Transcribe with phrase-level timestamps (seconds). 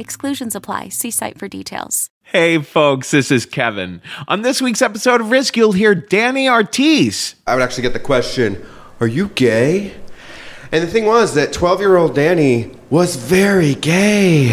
[0.00, 0.88] Exclusions apply.
[0.88, 2.08] See site for details.
[2.22, 4.00] Hey, folks, this is Kevin.
[4.28, 7.34] On this week's episode of Risk, you'll hear Danny Ortiz.
[7.46, 8.64] I would actually get the question,
[8.98, 9.94] Are you gay?
[10.72, 14.48] And the thing was that 12 year old Danny was very gay.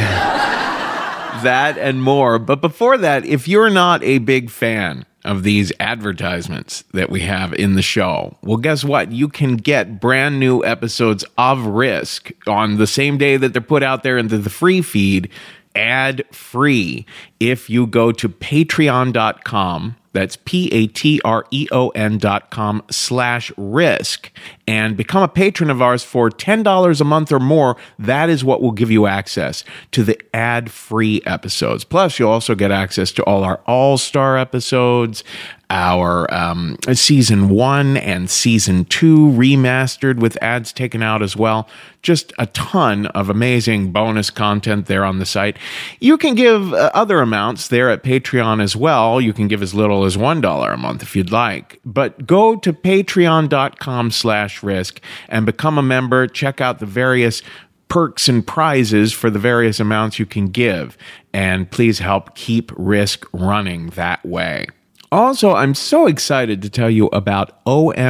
[1.43, 2.39] That and more.
[2.39, 7.53] But before that, if you're not a big fan of these advertisements that we have
[7.53, 9.11] in the show, well, guess what?
[9.11, 13.83] You can get brand new episodes of Risk on the same day that they're put
[13.83, 15.29] out there into the free feed
[15.75, 17.05] ad free
[17.39, 19.95] if you go to patreon.com.
[20.13, 24.31] That's P A T R E O N dot com slash risk
[24.67, 27.77] and become a patron of ours for $10 a month or more.
[27.97, 31.83] That is what will give you access to the ad free episodes.
[31.83, 35.23] Plus, you'll also get access to all our all star episodes,
[35.69, 41.67] our um, season one and season two remastered with ads taken out as well.
[42.01, 45.57] Just a ton of amazing bonus content there on the site.
[45.99, 49.19] You can give uh, other amounts there at Patreon as well.
[49.19, 51.81] You can give as little as $1 a month if you'd like.
[51.83, 56.27] But go to patreon.com slash risk and become a member.
[56.27, 57.41] Check out the various
[57.87, 60.97] perks and prizes for the various amounts you can give.
[61.33, 64.67] And please help keep risk running that way.
[65.09, 68.09] Also, I'm so excited to tell you about OMGYes.com.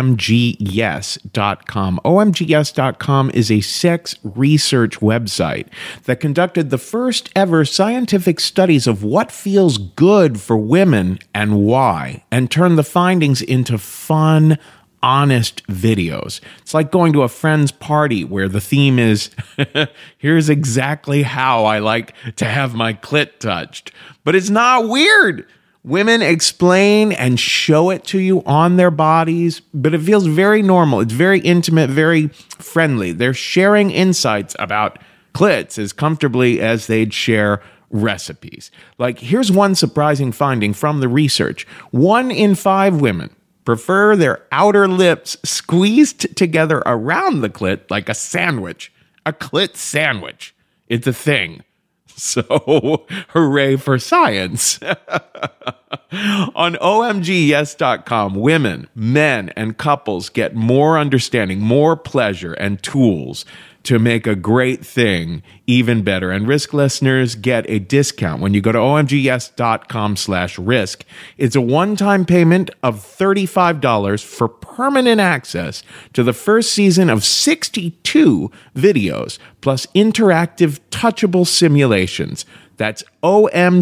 [2.03, 5.67] OMGYes.com is a sex research website
[6.05, 12.23] that conducted the first ever scientific studies of what feels good for women and why,
[12.31, 14.57] and turned the findings into fun,
[15.01, 16.41] honest videos.
[16.61, 19.29] It's like going to a friend's party where the theme is
[20.17, 23.91] here's exactly how I like to have my clit touched.
[24.23, 25.47] But it's not weird.
[25.83, 30.99] Women explain and show it to you on their bodies, but it feels very normal.
[30.99, 33.13] It's very intimate, very friendly.
[33.13, 34.99] They're sharing insights about
[35.33, 38.69] clits as comfortably as they'd share recipes.
[38.97, 43.33] Like, here's one surprising finding from the research one in five women
[43.67, 48.93] prefer their outer lips squeezed together around the clit like a sandwich.
[49.25, 50.55] A clit sandwich.
[50.87, 51.63] It's a thing.
[52.19, 54.79] So, hooray for science.
[54.81, 63.45] On OMGYes.com, women, men, and couples get more understanding, more pleasure, and tools
[63.87, 66.29] to make a great thing even better.
[66.29, 71.05] And risk listeners get a discount when you go to omgyes.com slash risk.
[71.37, 78.51] It's a one-time payment of $35 for permanent access to the first season of 62
[78.75, 82.45] videos plus interactive touchable simulations.
[82.75, 83.75] That's omgyes.com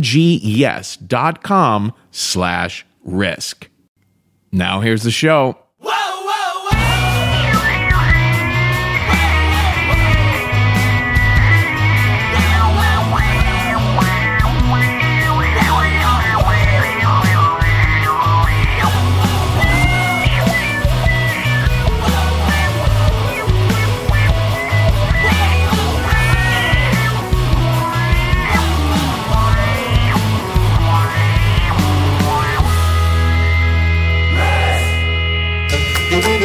[2.12, 3.70] slash risk.
[4.52, 5.58] Now here's the show.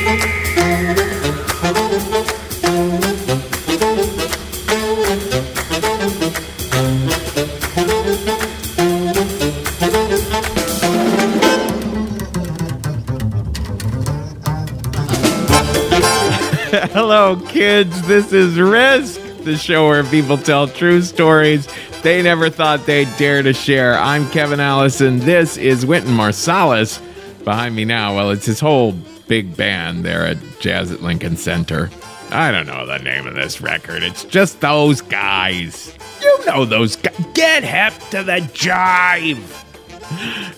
[16.93, 18.07] Hello, kids.
[18.07, 21.67] This is Risk, the show where people tell true stories
[22.03, 23.99] they never thought they'd dare to share.
[23.99, 25.19] I'm Kevin Allison.
[25.19, 27.03] This is Wynton Marsalis.
[27.45, 28.95] Behind me now, well, it's his whole
[29.31, 31.89] big band there at Jazz at Lincoln Center.
[32.33, 34.03] I don't know the name of this record.
[34.03, 35.97] It's just those guys.
[36.21, 37.15] You know those guys.
[37.33, 39.39] Get hip to the jive.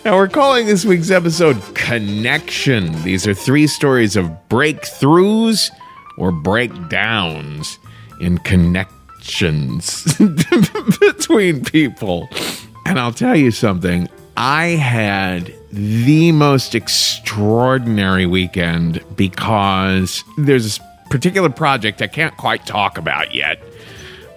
[0.07, 2.91] Now, we're calling this week's episode Connection.
[3.03, 5.71] These are three stories of breakthroughs
[6.17, 7.79] or breakdowns
[8.23, 10.17] in connections
[10.99, 12.27] between people.
[12.87, 21.49] And I'll tell you something, I had the most extraordinary weekend because there's this particular
[21.49, 23.59] project I can't quite talk about yet.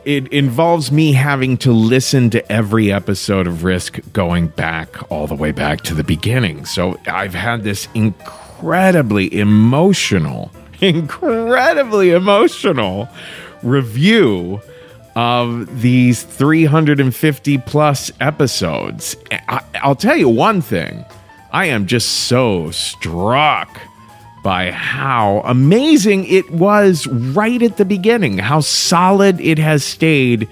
[0.06, 5.36] it involves me having to listen to every episode of Risk going back all the
[5.36, 6.66] way back to the beginning.
[6.66, 13.10] So I've had this incredibly emotional, incredibly emotional
[13.64, 14.62] review
[15.16, 19.16] of these 350 plus episodes.
[19.50, 21.04] I, will tell you one thing
[21.56, 23.80] I am just so struck
[24.44, 30.50] by how amazing it was right at the beginning, how solid it has stayed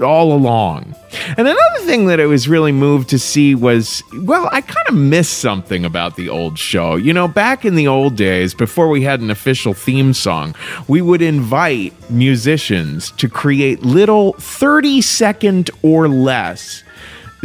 [0.00, 0.94] all along.
[1.36, 4.94] And another thing that I was really moved to see was well, I kind of
[4.94, 6.94] missed something about the old show.
[6.94, 10.54] You know, back in the old days, before we had an official theme song,
[10.86, 16.83] we would invite musicians to create little 30 second or less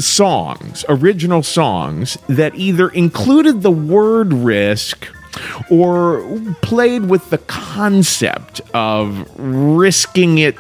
[0.01, 5.07] songs, original songs that either included the word risk
[5.69, 6.21] or
[6.61, 10.57] played with the concept of risking it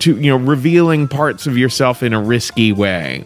[0.00, 3.24] to, you know, revealing parts of yourself in a risky way.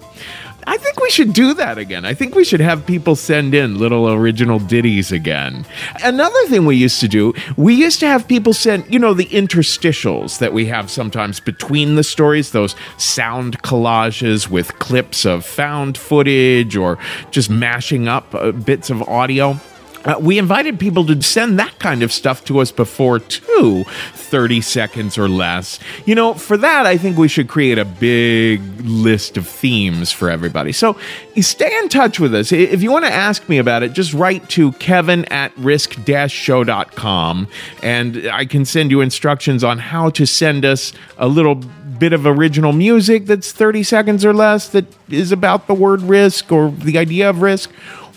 [0.67, 2.05] I think we should do that again.
[2.05, 5.67] I think we should have people send in little original ditties again.
[6.05, 9.27] Another thing we used to do, we used to have people send, you know, the
[9.27, 15.99] interstitials that we have sometimes between the stories, those sound collages with clips of found
[15.99, 16.99] footage or
[17.31, 19.59] just mashing up uh, bits of audio.
[20.05, 23.85] Uh, we invited people to send that kind of stuff to us before, too,
[24.15, 25.79] 30 seconds or less.
[26.07, 30.31] You know, for that, I think we should create a big list of themes for
[30.31, 30.73] everybody.
[30.73, 30.97] So
[31.41, 32.53] stay in touch with us.
[32.53, 37.49] If you want to ask me about it, just write to kevin at risk show.com
[37.83, 42.27] and I can send you instructions on how to send us a little bit of
[42.27, 46.99] original music that's 30 seconds or less that is about the word risk or the
[46.99, 47.71] idea of risk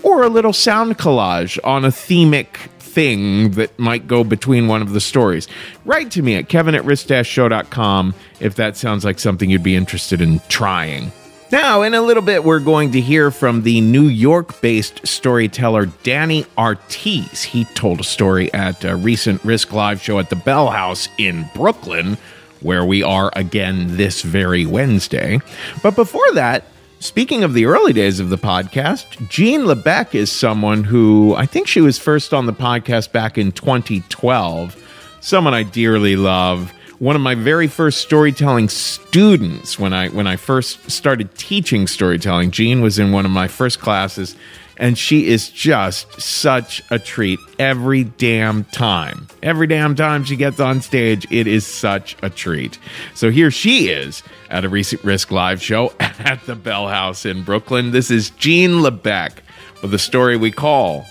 [0.06, 4.92] or a little sound collage on a themic thing that might go between one of
[4.92, 5.48] the stories.
[5.84, 10.22] Write to me at kevin at risk-show.com if that sounds like something you'd be interested
[10.22, 11.12] in trying.
[11.52, 15.88] Now, in a little bit, we're going to hear from the New York based storyteller
[16.04, 17.44] Danny Artis.
[17.44, 21.50] He told a story at a recent Risk Live show at the Bell House in
[21.56, 22.18] Brooklyn,
[22.62, 25.40] where we are again this very Wednesday.
[25.82, 26.66] But before that,
[27.06, 31.68] Speaking of the early days of the podcast, Jean Lebec is someone who I think
[31.68, 34.76] she was first on the podcast back in 2012.
[35.22, 36.74] Someone I dearly love.
[36.98, 42.50] One of my very first storytelling students when I when I first started teaching storytelling.
[42.50, 44.36] Jean was in one of my first classes
[44.78, 49.28] and she is just such a treat every damn time.
[49.42, 52.78] Every damn time she gets on stage, it is such a treat.
[53.14, 57.44] So here she is at a recent Risk Live show at the Bell House in
[57.44, 57.92] Brooklyn.
[57.92, 59.34] This is Jean LeBeck
[59.82, 61.06] with a story we call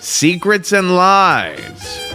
[0.00, 2.08] Secrets and Lies.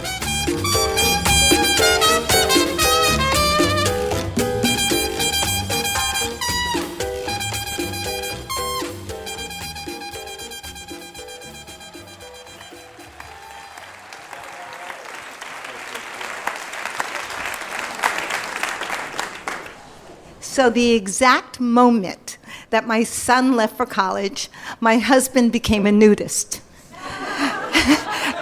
[20.54, 22.38] So, the exact moment
[22.70, 24.48] that my son left for college,
[24.80, 26.60] my husband became a nudist.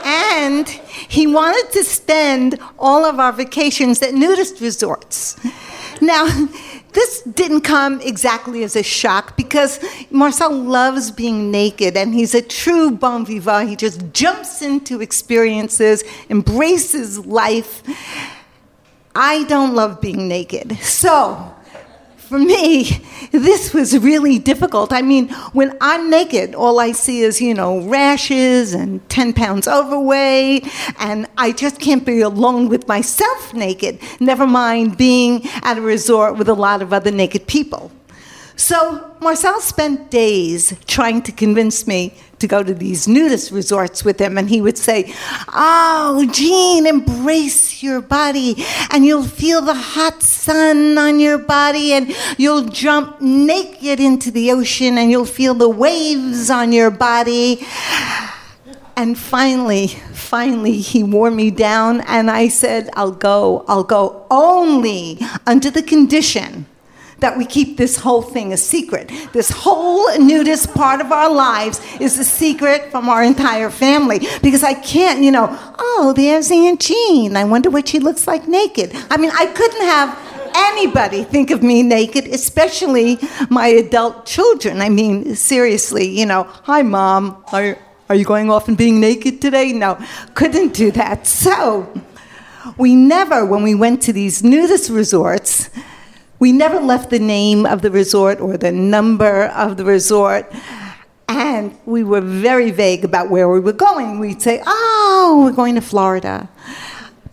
[0.04, 5.38] and he wanted to spend all of our vacations at nudist resorts.
[6.02, 6.26] Now,
[6.92, 9.80] this didn't come exactly as a shock because
[10.10, 13.70] Marcel loves being naked and he's a true bon vivant.
[13.70, 17.82] He just jumps into experiences, embraces life.
[19.14, 20.76] I don't love being naked.
[20.80, 21.54] So,
[22.32, 22.84] for me,
[23.30, 24.90] this was really difficult.
[24.90, 29.68] I mean, when I'm naked, all I see is, you know, rashes and 10 pounds
[29.68, 30.66] overweight,
[30.98, 36.38] and I just can't be alone with myself naked, never mind being at a resort
[36.38, 37.92] with a lot of other naked people.
[38.56, 44.20] So Marcel spent days trying to convince me to go to these nudist resorts with
[44.20, 45.14] him, and he would say,
[45.48, 52.14] Oh, Jean, embrace your body, and you'll feel the hot sun on your body, and
[52.36, 57.64] you'll jump naked into the ocean, and you'll feel the waves on your body.
[58.96, 65.18] And finally, finally, he wore me down, and I said, I'll go, I'll go only
[65.46, 66.66] under the condition
[67.22, 69.10] that we keep this whole thing a secret.
[69.32, 74.62] This whole nudist part of our lives is a secret from our entire family because
[74.62, 75.48] I can't, you know,
[75.78, 77.36] oh, there's Aunt Jean.
[77.36, 78.90] I wonder what she looks like naked.
[79.10, 80.18] I mean, I couldn't have
[80.54, 84.82] anybody think of me naked, especially my adult children.
[84.82, 87.42] I mean, seriously, you know, hi, mom.
[87.52, 89.72] Are, are you going off and being naked today?
[89.72, 89.98] No,
[90.34, 91.26] couldn't do that.
[91.26, 91.88] So,
[92.76, 95.70] we never, when we went to these nudist resorts,
[96.42, 100.52] We never left the name of the resort or the number of the resort.
[101.28, 104.18] And we were very vague about where we were going.
[104.18, 106.48] We'd say, oh, we're going to Florida.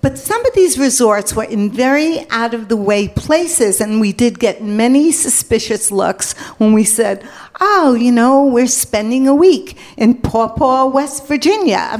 [0.01, 4.13] But some of these resorts were in very out of the way places, and we
[4.13, 7.27] did get many suspicious looks when we said,
[7.59, 11.97] Oh, you know, we're spending a week in Paw Paw, West Virginia.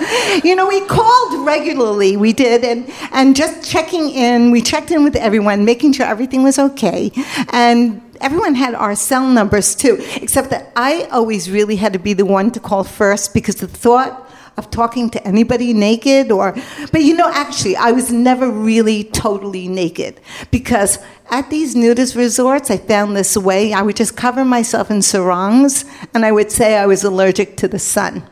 [0.44, 5.04] you know, we called regularly, we did, and, and just checking in, we checked in
[5.04, 7.10] with everyone, making sure everything was okay.
[7.52, 12.12] And everyone had our cell numbers too, except that I always really had to be
[12.12, 16.54] the one to call first because the thought of talking to anybody naked or
[16.92, 20.20] but you know actually I was never really totally naked
[20.50, 20.98] because
[21.30, 25.86] at these nudist resorts I found this way I would just cover myself in sarongs
[26.12, 28.28] and I would say I was allergic to the sun.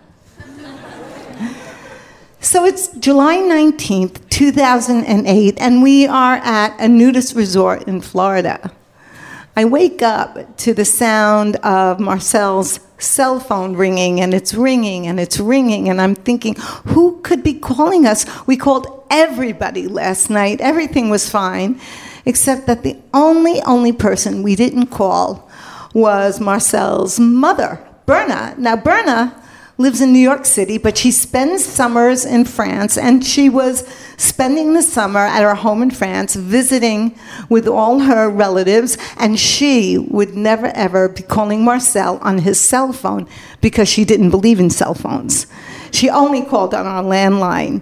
[2.43, 8.73] So it's July 19th, 2008, and we are at a nudist resort in Florida.
[9.55, 15.21] I wake up to the sound of Marcel's cell phone ringing, and it's ringing, and
[15.21, 16.55] it's ringing, and I'm thinking,
[16.87, 18.25] who could be calling us?
[18.47, 21.79] We called everybody last night, everything was fine,
[22.25, 25.51] except that the only, only person we didn't call
[25.93, 28.55] was Marcel's mother, Berna.
[28.57, 29.37] Now, Berna
[29.81, 34.75] lives in New York City, but she spends summers in France, and she was spending
[34.75, 37.19] the summer at her home in France, visiting
[37.49, 42.93] with all her relatives, and she would never ever be calling Marcel on his cell
[42.93, 43.27] phone
[43.63, 45.47] because she didn't believe in cell phones.
[45.91, 47.81] She only called on our landline.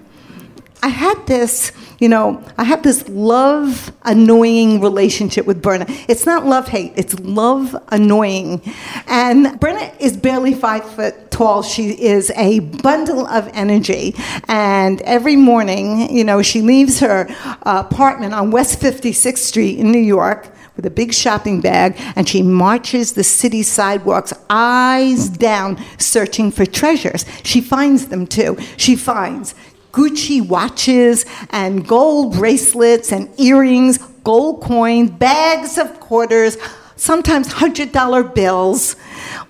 [0.82, 5.86] I had this you know, I have this love annoying relationship with Berna.
[6.08, 8.62] It's not love hate, it's love annoying.
[9.08, 11.62] And Berna is barely five foot tall.
[11.62, 14.14] She is a bundle of energy.
[14.46, 17.28] And every morning, you know, she leaves her
[17.62, 22.40] apartment on West 56th Street in New York with a big shopping bag, and she
[22.40, 27.24] marches the city sidewalks, eyes down, searching for treasures.
[27.42, 28.56] She finds them too.
[28.76, 29.56] She finds
[29.98, 36.56] Gucci watches and gold bracelets and earrings, gold coins, bags of quarters,
[36.94, 38.94] sometimes $100 bills.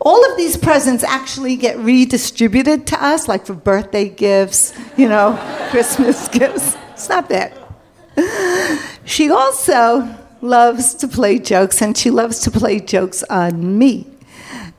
[0.00, 5.36] All of these presents actually get redistributed to us, like for birthday gifts, you know,
[5.70, 6.78] Christmas gifts.
[6.92, 7.52] It's not bad.
[9.04, 10.08] She also
[10.40, 14.06] loves to play jokes, and she loves to play jokes on me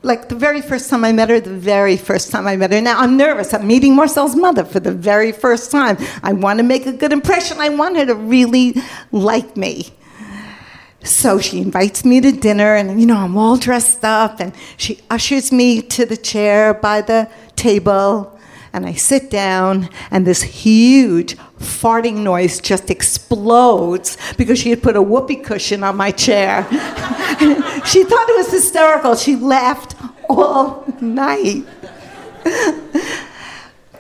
[0.01, 2.81] like the very first time I met her, the very first time I met her.
[2.81, 3.53] Now I'm nervous.
[3.53, 5.97] I'm meeting Marcel's mother for the very first time.
[6.23, 7.57] I want to make a good impression.
[7.59, 8.75] I want her to really
[9.11, 9.89] like me.
[11.03, 14.99] So she invites me to dinner, and you know, I'm all dressed up, and she
[15.09, 18.37] ushers me to the chair by the table,
[18.73, 24.95] and I sit down, and this huge farting noise just explodes because she had put
[24.95, 26.65] a whoopee cushion on my chair.
[27.85, 29.15] she thought it was hysterical.
[29.15, 29.95] She laughed
[30.29, 31.65] all night.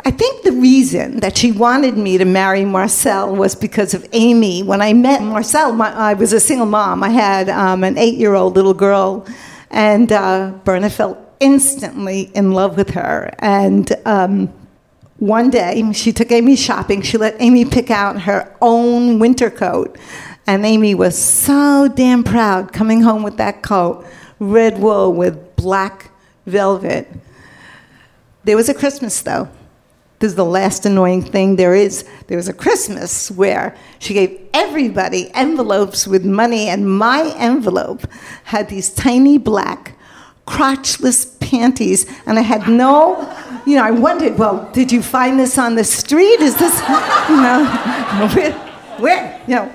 [0.05, 4.63] I think the reason that she wanted me to marry Marcel was because of Amy.
[4.63, 7.03] When I met Marcel, my, I was a single mom.
[7.03, 9.27] I had um, an eight year old little girl,
[9.69, 13.33] and uh, Berna felt instantly in love with her.
[13.39, 14.53] And um,
[15.19, 17.01] one day, she took Amy shopping.
[17.01, 19.97] She let Amy pick out her own winter coat.
[20.47, 24.05] And Amy was so damn proud coming home with that coat,
[24.39, 26.11] red wool with black
[26.45, 27.07] velvet.
[28.45, 29.49] There was a Christmas, though.
[30.19, 32.03] This is the last annoying thing there is.
[32.27, 38.05] There was a Christmas where she gave everybody envelopes with money, and my envelope
[38.45, 39.95] had these tiny black
[40.45, 43.15] crotchless panties, and I had no,
[43.65, 46.39] you know, I wondered, well, did you find this on the street?
[46.39, 46.79] Is this,
[47.29, 47.65] you know,
[48.35, 48.51] where,
[48.99, 49.71] where, you know.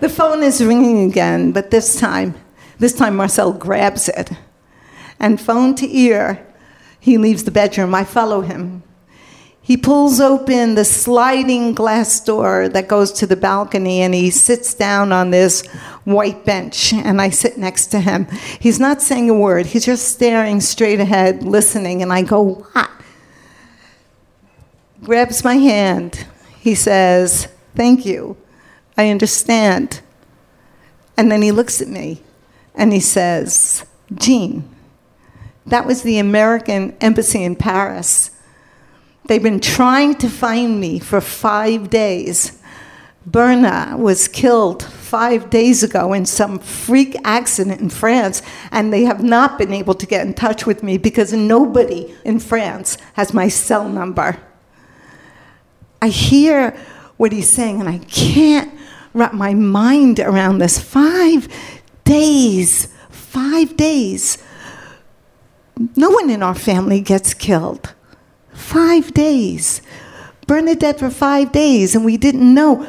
[0.00, 2.34] The phone is ringing again, but this time,
[2.78, 4.30] this time Marcel grabs it,
[5.18, 6.46] and phone to ear,
[7.00, 7.94] he leaves the bedroom.
[7.94, 8.82] I follow him.
[9.64, 14.74] He pulls open the sliding glass door that goes to the balcony and he sits
[14.74, 15.64] down on this
[16.04, 18.26] white bench and I sit next to him.
[18.60, 22.90] He's not saying a word, he's just staring straight ahead, listening, and I go, What?
[25.02, 26.26] Grabs my hand.
[26.60, 28.36] He says, Thank you.
[28.98, 30.02] I understand.
[31.16, 32.22] And then he looks at me
[32.74, 34.68] and he says, Jean,
[35.64, 38.30] that was the American embassy in Paris.
[39.26, 42.60] They've been trying to find me for five days.
[43.26, 49.24] Berna was killed five days ago in some freak accident in France, and they have
[49.24, 53.48] not been able to get in touch with me because nobody in France has my
[53.48, 54.38] cell number.
[56.02, 56.76] I hear
[57.16, 58.70] what he's saying, and I can't
[59.14, 60.78] wrap my mind around this.
[60.78, 61.48] Five
[62.04, 64.36] days, five days.
[65.96, 67.93] No one in our family gets killed.
[68.64, 69.82] Five days.
[70.46, 72.84] Berna dead for five days, and we didn't know.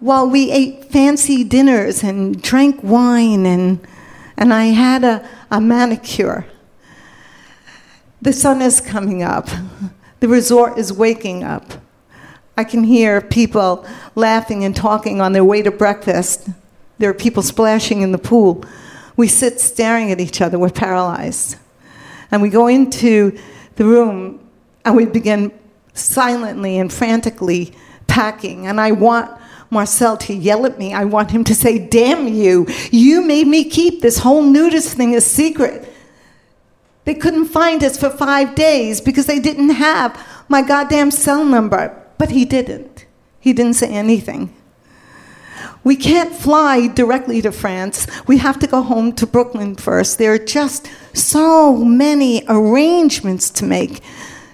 [0.00, 3.80] While we ate fancy dinners and drank wine, and,
[4.36, 6.46] and I had a, a manicure.
[8.20, 9.48] The sun is coming up.
[10.20, 11.72] The resort is waking up.
[12.56, 16.48] I can hear people laughing and talking on their way to breakfast.
[16.98, 18.62] There are people splashing in the pool.
[19.16, 20.58] We sit staring at each other.
[20.58, 21.56] We're paralyzed.
[22.30, 23.36] And we go into
[23.76, 24.44] the room
[24.88, 25.52] and we begin
[25.92, 27.74] silently and frantically
[28.06, 28.66] packing.
[28.66, 29.30] And I want
[29.70, 30.94] Marcel to yell at me.
[30.94, 35.14] I want him to say, Damn you, you made me keep this whole nudist thing
[35.14, 35.92] a secret.
[37.04, 41.94] They couldn't find us for five days because they didn't have my goddamn cell number.
[42.16, 43.04] But he didn't.
[43.40, 44.54] He didn't say anything.
[45.84, 48.06] We can't fly directly to France.
[48.26, 50.18] We have to go home to Brooklyn first.
[50.18, 54.02] There are just so many arrangements to make.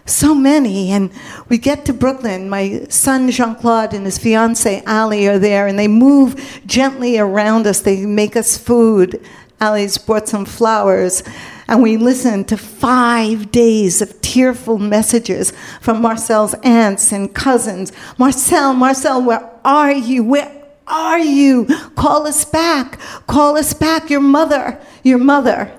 [0.07, 0.91] So many.
[0.91, 1.11] And
[1.49, 2.49] we get to Brooklyn.
[2.49, 7.67] My son Jean Claude and his fiancee Ali are there, and they move gently around
[7.67, 7.81] us.
[7.81, 9.25] They make us food.
[9.61, 11.23] Ali's brought some flowers
[11.67, 17.93] and we listen to five days of tearful messages from Marcel's aunts and cousins.
[18.19, 20.25] Marcel, Marcel, where are you?
[20.25, 20.51] Where
[20.87, 21.67] are you?
[21.97, 22.99] Call us back.
[23.27, 24.11] Call us back.
[24.11, 25.73] Your mother, your mother.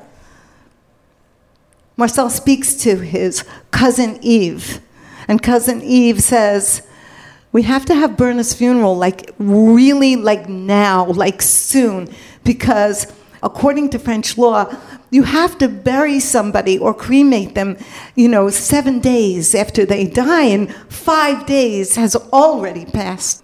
[1.98, 4.82] Marcel speaks to his cousin Eve,
[5.28, 6.82] and cousin Eve says,
[7.52, 12.10] we have to have Berna's funeral like really like now, like soon,
[12.44, 13.08] because
[13.42, 14.76] according to French law,
[15.10, 17.78] you have to bury somebody or cremate them,
[18.16, 23.42] you know, seven days after they die, and five days has already passed.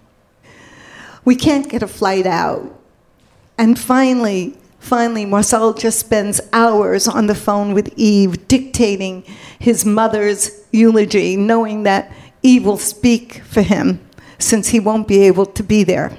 [1.24, 2.78] We can't get a flight out.
[3.56, 9.22] And finally, finally, Marcel just spends hours on the phone with Eve, dictating
[9.58, 14.00] his mother's eulogy, knowing that Eve will speak for him
[14.38, 16.16] since he won't be able to be there.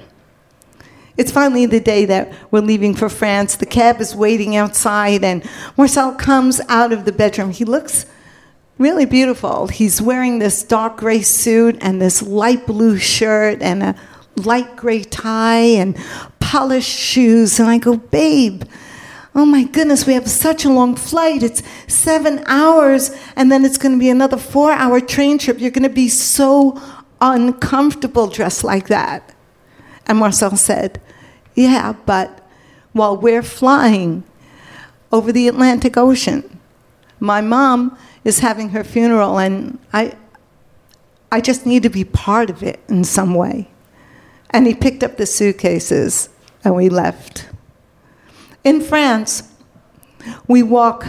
[1.16, 3.56] It's finally the day that we're leaving for France.
[3.56, 7.50] The cab is waiting outside, and Marcel comes out of the bedroom.
[7.50, 8.06] He looks
[8.78, 9.68] really beautiful.
[9.68, 13.94] He's wearing this dark gray suit and this light blue shirt and a
[14.36, 15.96] light gray tie and
[16.54, 17.58] polished shoes.
[17.58, 18.62] And I go, Babe,
[19.34, 21.42] oh my goodness, we have such a long flight.
[21.42, 25.58] It's seven hours, and then it's going to be another four hour train trip.
[25.58, 26.80] You're going to be so
[27.20, 29.34] uncomfortable dressed like that.
[30.06, 31.00] And Marcel said,
[31.56, 32.46] Yeah, but
[32.92, 34.22] while we're flying
[35.10, 36.60] over the Atlantic Ocean,
[37.18, 40.16] my mom is having her funeral, and I,
[41.32, 43.68] I just need to be part of it in some way.
[44.50, 46.28] And he picked up the suitcases
[46.64, 47.48] and we left.
[48.64, 49.52] In France,
[50.48, 51.06] we walk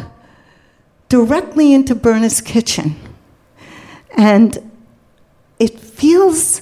[1.08, 2.96] directly into Berna's kitchen,
[4.18, 4.72] and
[5.58, 6.62] it feels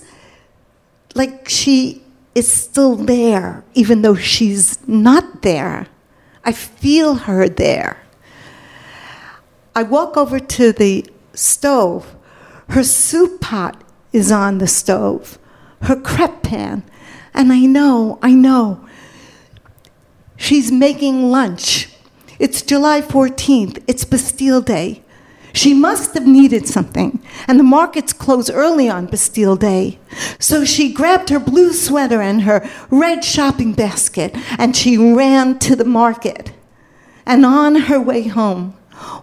[1.15, 2.03] like she
[2.35, 5.87] is still there, even though she's not there.
[6.45, 8.03] I feel her there.
[9.75, 12.15] I walk over to the stove.
[12.69, 15.39] Her soup pot is on the stove,
[15.81, 16.83] her crepe pan.
[17.33, 18.85] And I know, I know,
[20.37, 21.89] she's making lunch.
[22.39, 25.03] It's July 14th, it's Bastille Day.
[25.53, 29.99] She must have needed something, and the markets close early on Bastille Day.
[30.39, 35.75] So she grabbed her blue sweater and her red shopping basket, and she ran to
[35.75, 36.51] the market.
[37.25, 38.75] And on her way home,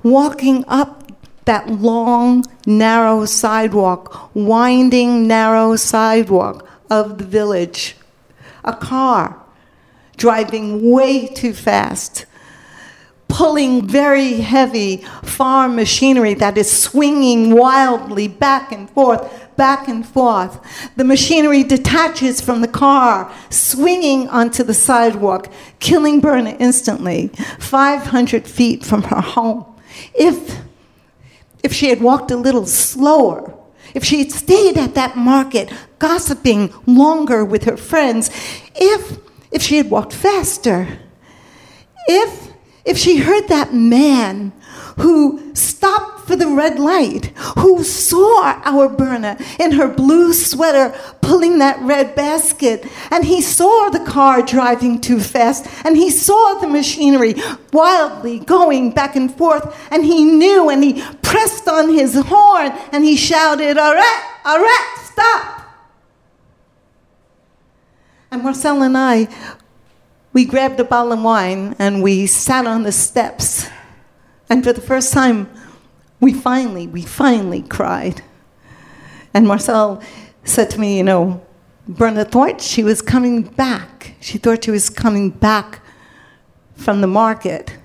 [0.05, 1.11] walking up
[1.47, 7.97] that long, narrow sidewalk, winding, narrow sidewalk of the village,
[8.65, 9.41] a car
[10.17, 12.27] driving way too fast
[13.31, 20.61] pulling very heavy farm machinery that is swinging wildly back and forth, back and forth.
[20.97, 28.85] The machinery detaches from the car, swinging onto the sidewalk, killing Berna instantly, 500 feet
[28.85, 29.65] from her home.
[30.15, 30.59] If,
[31.63, 33.55] if she had walked a little slower,
[33.95, 38.31] if she had stayed at that market, gossiping longer with her friends,
[38.75, 39.19] if,
[39.51, 40.99] if she had walked faster,
[42.07, 42.51] if
[42.85, 44.53] if she heard that man
[44.99, 47.27] who stopped for the red light,
[47.59, 53.89] who saw our Berna in her blue sweater pulling that red basket, and he saw
[53.91, 57.35] the car driving too fast, and he saw the machinery
[57.73, 63.05] wildly going back and forth, and he knew, and he pressed on his horn, and
[63.05, 65.61] he shouted, Arrête, arrête, stop.
[68.31, 69.29] And Marcel and I,
[70.33, 73.69] we grabbed a bottle of wine and we sat on the steps.
[74.51, 75.49] And for the first time,
[76.19, 78.23] we finally, we finally cried.
[79.33, 80.03] And Marcel
[80.45, 81.47] said to me, you know,
[81.87, 84.15] Berna thought she was coming back.
[84.21, 85.81] She thought she was coming back
[86.75, 87.77] from the market.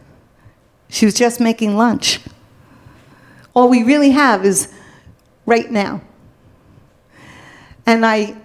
[0.89, 2.19] She was just making lunch.
[3.53, 4.73] All we really have is
[5.45, 6.01] right now.
[7.85, 8.35] And I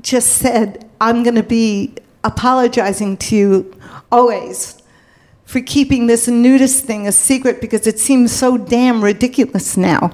[0.00, 3.80] just said, I'm going to be apologizing to you
[4.10, 4.82] always
[5.44, 10.10] for keeping this nudist thing a secret because it seems so damn ridiculous now.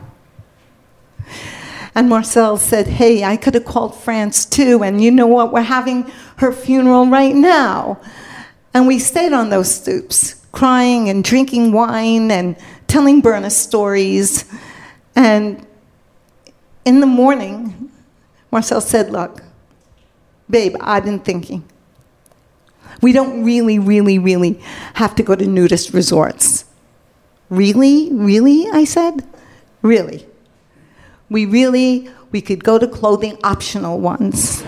[1.94, 5.52] And Marcel said, Hey, I could have called France too, and you know what?
[5.52, 8.00] We're having her funeral right now.
[8.72, 14.44] And we stayed on those stoops, crying and drinking wine and telling Berna stories.
[15.16, 15.66] And
[16.84, 17.90] in the morning,
[18.50, 19.42] Marcel said, Look,
[20.48, 21.64] babe, I've been thinking.
[23.00, 24.60] We don't really, really, really
[24.94, 26.64] have to go to nudist resorts.
[27.48, 28.12] Really?
[28.12, 28.66] Really?
[28.72, 29.26] I said.
[29.82, 30.26] Really.
[31.28, 34.62] We really, we could go to clothing optional ones.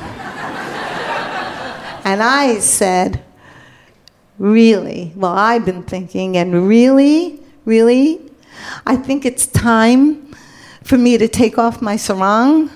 [2.05, 3.23] and I said,
[4.39, 5.13] Really?
[5.15, 8.21] Well, I've been thinking, and really, really,
[8.87, 10.35] I think it's time
[10.83, 12.71] for me to take off my sarong,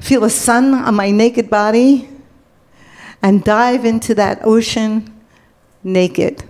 [0.00, 2.08] feel the sun on my naked body,
[3.22, 5.12] and dive into that ocean
[5.84, 6.42] naked.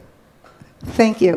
[0.85, 1.37] Thank you.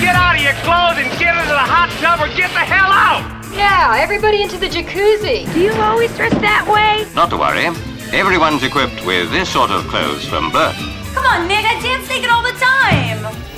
[0.00, 2.90] Get out of your clothes and get into the hot tub or get the hell
[2.90, 3.24] out!
[3.54, 5.52] Yeah, everybody into the jacuzzi.
[5.54, 7.06] Do you always dress that way?
[7.14, 7.66] Not to worry.
[8.12, 10.76] Everyone's equipped with this sort of clothes from birth.
[11.14, 12.79] Come on, Nick, I dance naked all the time.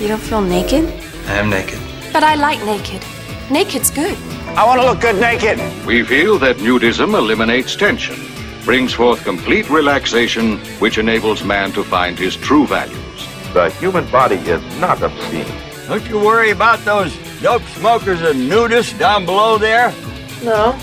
[0.03, 0.85] You don't feel naked?
[1.29, 1.79] I am naked.
[2.13, 3.05] But I like naked.
[3.53, 4.19] Naked's good.
[4.59, 5.61] I want to look good naked.
[5.87, 8.17] We feel that nudism eliminates tension,
[8.65, 13.29] brings forth complete relaxation, which enables man to find his true values.
[13.53, 15.47] The human body is not obscene.
[15.87, 19.95] Don't you worry about those dope smokers and nudists down below there?
[20.43, 20.77] No.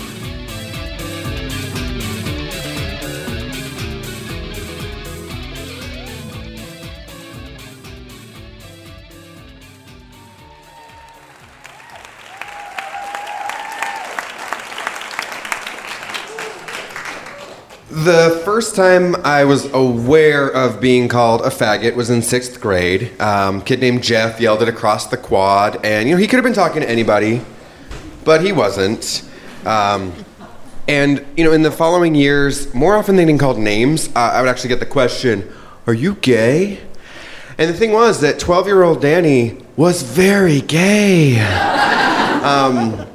[18.60, 23.18] First time I was aware of being called a faggot was in sixth grade.
[23.18, 26.44] Um, kid named Jeff yelled it across the quad, and you know he could have
[26.44, 27.40] been talking to anybody,
[28.22, 29.26] but he wasn't.
[29.64, 30.12] Um,
[30.86, 34.42] and you know, in the following years, more often than being called names, uh, I
[34.42, 35.50] would actually get the question,
[35.86, 36.80] "Are you gay?"
[37.56, 41.38] And the thing was that 12-year-old Danny was very gay.
[42.40, 43.06] Um,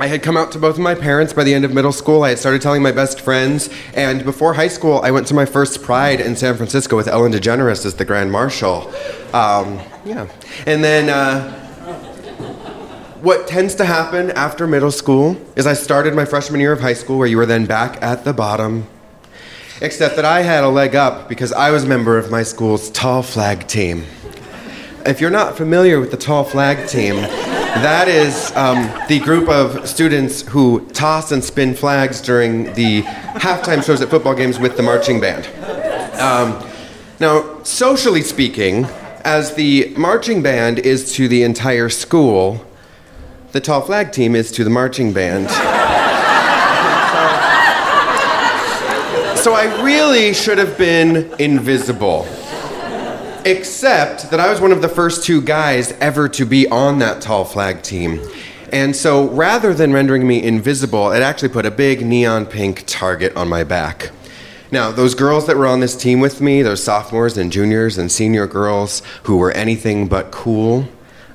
[0.00, 2.22] I had come out to both of my parents by the end of middle school.
[2.22, 3.68] I had started telling my best friends.
[3.92, 7.32] And before high school, I went to my first Pride in San Francisco with Ellen
[7.32, 8.90] DeGeneres as the Grand Marshal.
[9.34, 10.26] Um, yeah.
[10.66, 11.52] And then uh,
[13.20, 16.94] what tends to happen after middle school is I started my freshman year of high
[16.94, 18.86] school, where you were then back at the bottom.
[19.82, 22.88] Except that I had a leg up because I was a member of my school's
[22.90, 24.06] tall flag team.
[25.06, 29.88] If you're not familiar with the tall flag team, that is um, the group of
[29.88, 34.82] students who toss and spin flags during the halftime shows at football games with the
[34.82, 35.46] marching band.
[36.20, 36.68] Um,
[37.18, 38.84] now, socially speaking,
[39.24, 42.66] as the marching band is to the entire school,
[43.52, 45.48] the tall flag team is to the marching band.
[49.38, 52.26] so I really should have been invisible.
[53.44, 57.22] Except that I was one of the first two guys ever to be on that
[57.22, 58.20] tall flag team.
[58.72, 63.34] And so rather than rendering me invisible, it actually put a big neon pink target
[63.36, 64.10] on my back.
[64.70, 68.12] Now, those girls that were on this team with me, those sophomores and juniors and
[68.12, 70.86] senior girls who were anything but cool,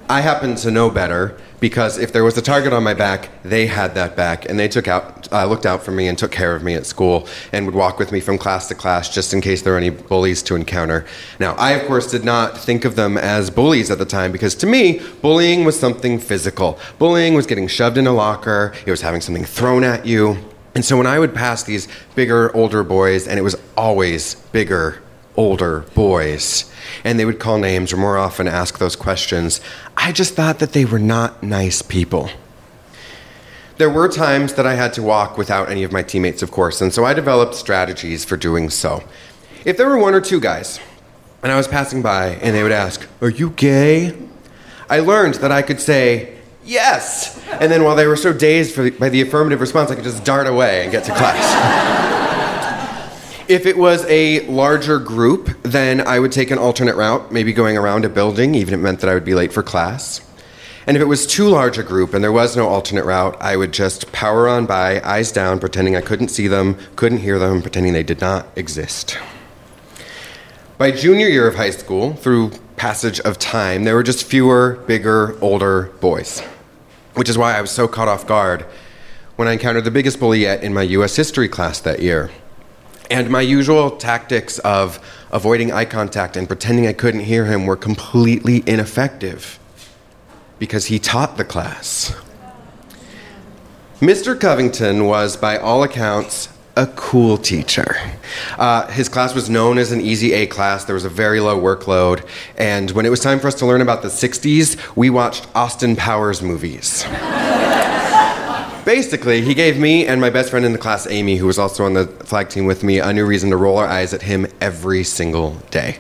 [0.08, 3.66] I happened to know better because if there was a target on my back, they
[3.66, 6.56] had that back, and they took out, uh, looked out for me and took care
[6.56, 9.42] of me at school, and would walk with me from class to class just in
[9.42, 11.08] case there were any bullies to encounter.
[11.40, 14.54] Now, I of course did not think of them as bullies at the time because
[14.58, 16.78] to me, bullying was something physical.
[17.00, 18.72] Bullying was getting shoved in a locker.
[18.86, 20.38] It was having something thrown at you.
[20.76, 25.02] And so when I would pass these bigger, older boys, and it was always bigger,
[25.36, 26.72] older boys,
[27.04, 29.62] and they would call names or more often ask those questions,
[29.98, 32.30] I just thought that they were not nice people.
[33.78, 36.82] There were times that I had to walk without any of my teammates, of course,
[36.82, 39.04] and so I developed strategies for doing so.
[39.66, 40.80] If there were one or two guys
[41.46, 44.18] and I was passing by, and they would ask, Are you gay?
[44.90, 47.40] I learned that I could say, Yes!
[47.52, 50.26] And then while they were so dazed the, by the affirmative response, I could just
[50.26, 52.22] dart away and get to class.
[53.48, 57.78] If it was a larger group, then I would take an alternate route, maybe going
[57.78, 60.22] around a building, even if it meant that I would be late for class.
[60.88, 63.56] And if it was too large a group and there was no alternate route, I
[63.56, 67.62] would just power on by, eyes down, pretending I couldn't see them, couldn't hear them,
[67.62, 69.16] pretending they did not exist.
[70.80, 75.38] By junior year of high school, through passage of time, there were just fewer, bigger,
[75.40, 76.40] older boys.
[77.14, 78.66] Which is why I was so caught off guard
[79.36, 82.32] when I encountered the biggest bully yet in my US history class that year.
[83.10, 85.00] And my usual tactics of
[85.32, 89.60] avoiding eye contact and pretending I couldn't hear him were completely ineffective
[90.60, 92.16] because he taught the class.
[94.00, 94.40] Mr.
[94.40, 97.96] Covington was, by all accounts, a cool teacher.
[98.58, 100.84] Uh, his class was known as an easy A class.
[100.84, 102.28] There was a very low workload.
[102.58, 105.96] And when it was time for us to learn about the 60s, we watched Austin
[105.96, 107.06] Powers movies.
[108.86, 111.86] Basically, he gave me and my best friend in the class, Amy, who was also
[111.86, 114.46] on the flag team with me, a new reason to roll our eyes at him
[114.62, 115.98] every single day.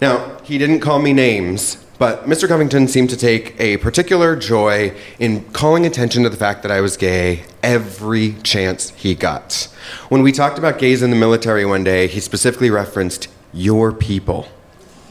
[0.00, 2.48] Now, he didn't call me names, but Mr.
[2.48, 6.80] Covington seemed to take a particular joy in calling attention to the fact that I
[6.80, 9.68] was gay every chance he got.
[10.08, 14.48] When we talked about gays in the military one day, he specifically referenced your people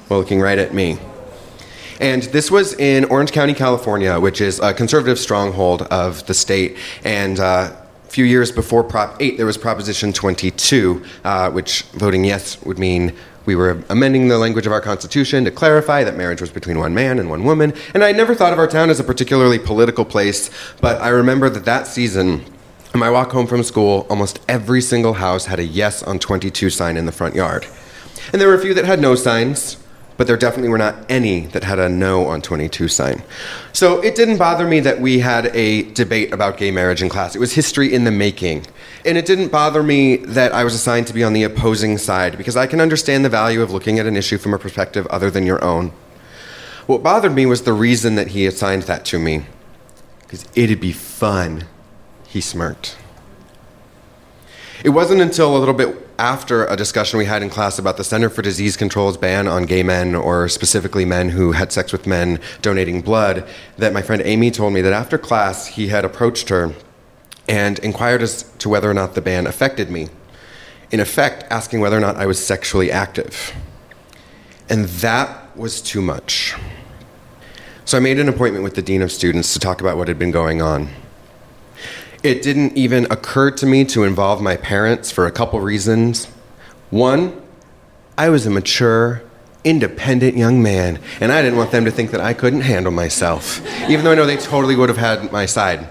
[0.10, 1.00] while looking right at me.
[2.02, 6.76] And this was in Orange County, California, which is a conservative stronghold of the state.
[7.04, 12.26] And uh, a few years before Prop 8, there was Proposition 22, uh, which voting
[12.26, 16.42] yes would mean we were amending the language of our Constitution to clarify that marriage
[16.42, 17.72] was between one man and one woman.
[17.94, 20.50] And I never thought of our town as a particularly political place,
[20.82, 22.44] but I remember that that season,
[22.96, 26.72] on my walk home from school, almost every single house had a yes on 22
[26.72, 27.68] sign in the front yard.
[28.34, 29.78] And there were a few that had no signs,
[30.22, 33.24] but there definitely were not any that had a no on 22 sign.
[33.74, 37.36] So it didn't bother me that we had a debate about gay marriage in class.
[37.36, 38.68] It was history in the making.
[39.04, 42.38] And it didn't bother me that I was assigned to be on the opposing side
[42.38, 45.32] because I can understand the value of looking at an issue from a perspective other
[45.32, 45.92] than your own.
[46.86, 49.48] What bothered me was the reason that he assigned that to me.
[50.20, 51.64] Because it'd be fun,
[52.28, 52.96] he smirked.
[54.84, 58.04] It wasn't until a little bit after a discussion we had in class about the
[58.04, 62.08] Center for Disease Control's ban on gay men, or specifically men who had sex with
[62.08, 66.50] men donating blood, that my friend Amy told me that after class he had approached
[66.50, 66.74] her
[67.48, 70.10] and inquired as to whether or not the ban affected me.
[70.90, 73.54] In effect, asking whether or not I was sexually active.
[74.68, 76.56] And that was too much.
[77.86, 80.18] So I made an appointment with the Dean of Students to talk about what had
[80.18, 80.90] been going on.
[82.24, 86.26] It didn't even occur to me to involve my parents for a couple reasons.
[86.92, 87.42] One,
[88.16, 89.24] I was a mature,
[89.64, 93.60] independent young man, and I didn't want them to think that I couldn't handle myself,
[93.90, 95.88] even though I know they totally would have had my side.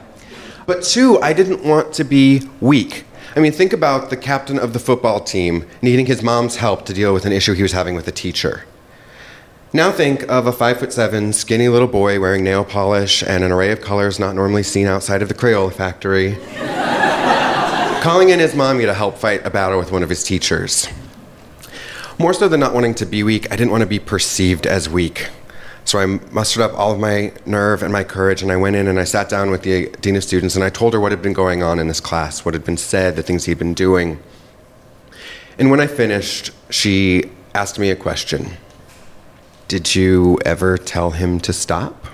[0.67, 3.07] But two, I didn't want to be weak.
[3.35, 6.95] I mean, think about the captain of the football team needing his mom's help to
[6.95, 8.63] deal with an issue he was having with a teacher.
[9.73, 13.53] Now think of a five foot seven, skinny little boy wearing nail polish and an
[13.53, 16.39] array of colors not normally seen outside of the Crayola factory,
[18.03, 20.89] calling in his mommy to help fight a battle with one of his teachers.
[22.19, 24.89] More so than not wanting to be weak, I didn't want to be perceived as
[24.89, 25.29] weak.
[25.85, 28.89] So I mustered up all of my nerve and my courage, and I went in
[28.89, 31.23] and I sat down with the dean of students and I told her what had
[31.23, 34.21] been going on in this class, what had been said, the things he'd been doing.
[35.61, 38.57] And when I finished, she asked me a question.
[39.71, 42.09] Did you ever tell him to stop?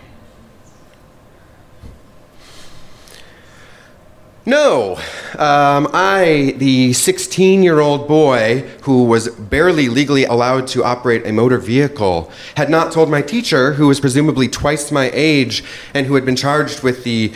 [4.45, 4.97] No.
[5.39, 11.33] Um, I, the 16 year old boy who was barely legally allowed to operate a
[11.33, 15.65] motor vehicle, had not told my teacher, who was presumably twice my age
[15.95, 17.33] and who had been charged with the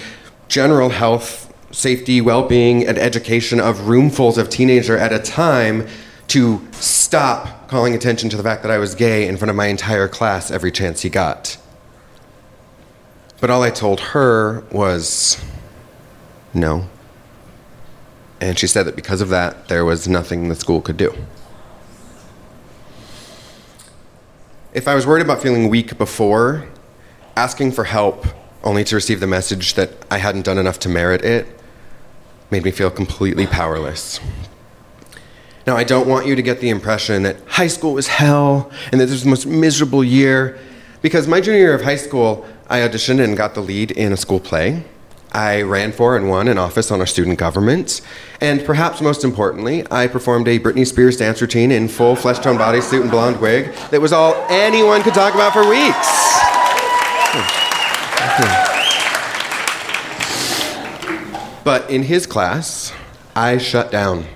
[0.48, 5.88] general health, safety, well being, and education of roomfuls of teenager at a time,
[6.28, 9.66] to stop calling attention to the fact that I was gay in front of my
[9.66, 11.56] entire class every chance he got.
[13.40, 15.40] But all I told her was
[16.52, 16.88] no.
[18.40, 21.14] And she said that because of that, there was nothing the school could do.
[24.74, 26.66] If I was worried about feeling weak before,
[27.36, 28.26] asking for help
[28.64, 31.46] only to receive the message that I hadn't done enough to merit it
[32.50, 34.18] made me feel completely powerless.
[35.66, 39.00] Now, I don't want you to get the impression that high school was hell and
[39.00, 40.58] that this was the most miserable year,
[41.02, 44.16] because my junior year of high school, I auditioned and got the lead in a
[44.16, 44.84] school play.
[45.32, 48.00] I ran for and won an office on our student government.
[48.40, 52.56] And perhaps most importantly, I performed a Britney Spears dance routine in full flesh tone
[52.56, 56.08] bodysuit and blonde wig that was all anyone could talk about for weeks.
[61.62, 62.92] But in his class,
[63.36, 64.26] I shut down.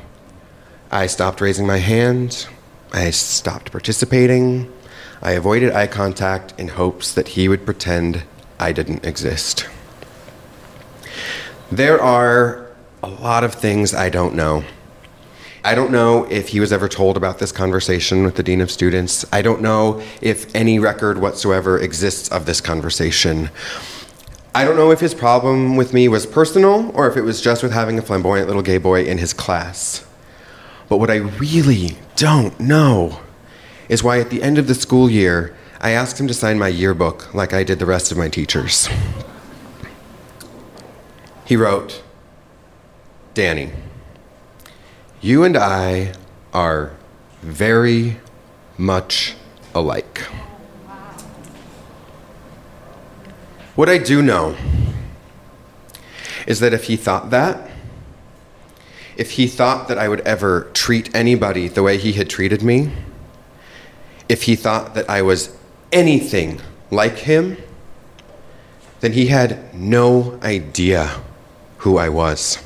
[0.95, 2.47] I stopped raising my hand.
[2.93, 4.73] I stopped participating.
[5.21, 8.23] I avoided eye contact in hopes that he would pretend
[8.61, 9.69] I didn't exist.
[11.73, 12.71] There are
[13.03, 14.63] a lot of things I don't know.
[15.65, 18.71] I don't know if he was ever told about this conversation with the Dean of
[18.71, 19.25] Students.
[19.33, 23.51] I don't know if any record whatsoever exists of this conversation.
[24.55, 27.65] I don't know if his problem with me was personal or if it was just
[27.65, 30.07] with having a flamboyant little gay boy in his class.
[30.89, 33.21] But what I really don't know
[33.89, 36.69] is why at the end of the school year, I asked him to sign my
[36.69, 38.89] yearbook like I did the rest of my teachers.
[41.45, 42.03] He wrote,
[43.35, 43.73] Danny,
[45.21, 46.15] you and I
[46.53, 46.93] are
[47.43, 48.21] very
[48.79, 49.35] much
[49.75, 50.19] alike.
[53.75, 54.57] What I do know
[56.47, 57.71] is that if he thought that,
[59.17, 62.91] if he thought that I would ever treat anybody the way he had treated me,
[64.29, 65.57] if he thought that I was
[65.93, 67.57] anything like him,
[69.01, 71.21] then he had no idea
[71.79, 72.64] who I was.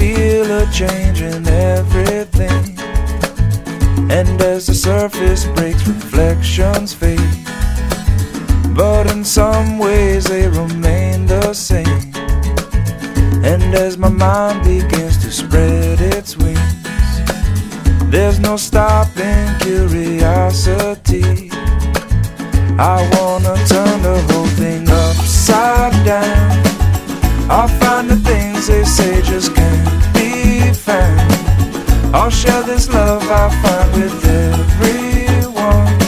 [0.00, 2.64] Feel a change in everything.
[4.10, 7.36] And as the surface breaks, reflections fade.
[8.74, 12.12] But in some ways, they remain the same.
[13.44, 16.76] And as my mind begins to spread its wings,
[18.10, 21.50] there's no stopping curiosity.
[22.94, 26.50] I wanna turn the whole thing upside down.
[27.50, 31.32] I'll find the things they say just can't be found.
[32.14, 35.98] I'll share this love I find with everyone.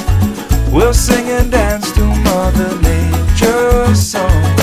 [0.72, 4.60] We'll sing and dance to Mother Nature's songs.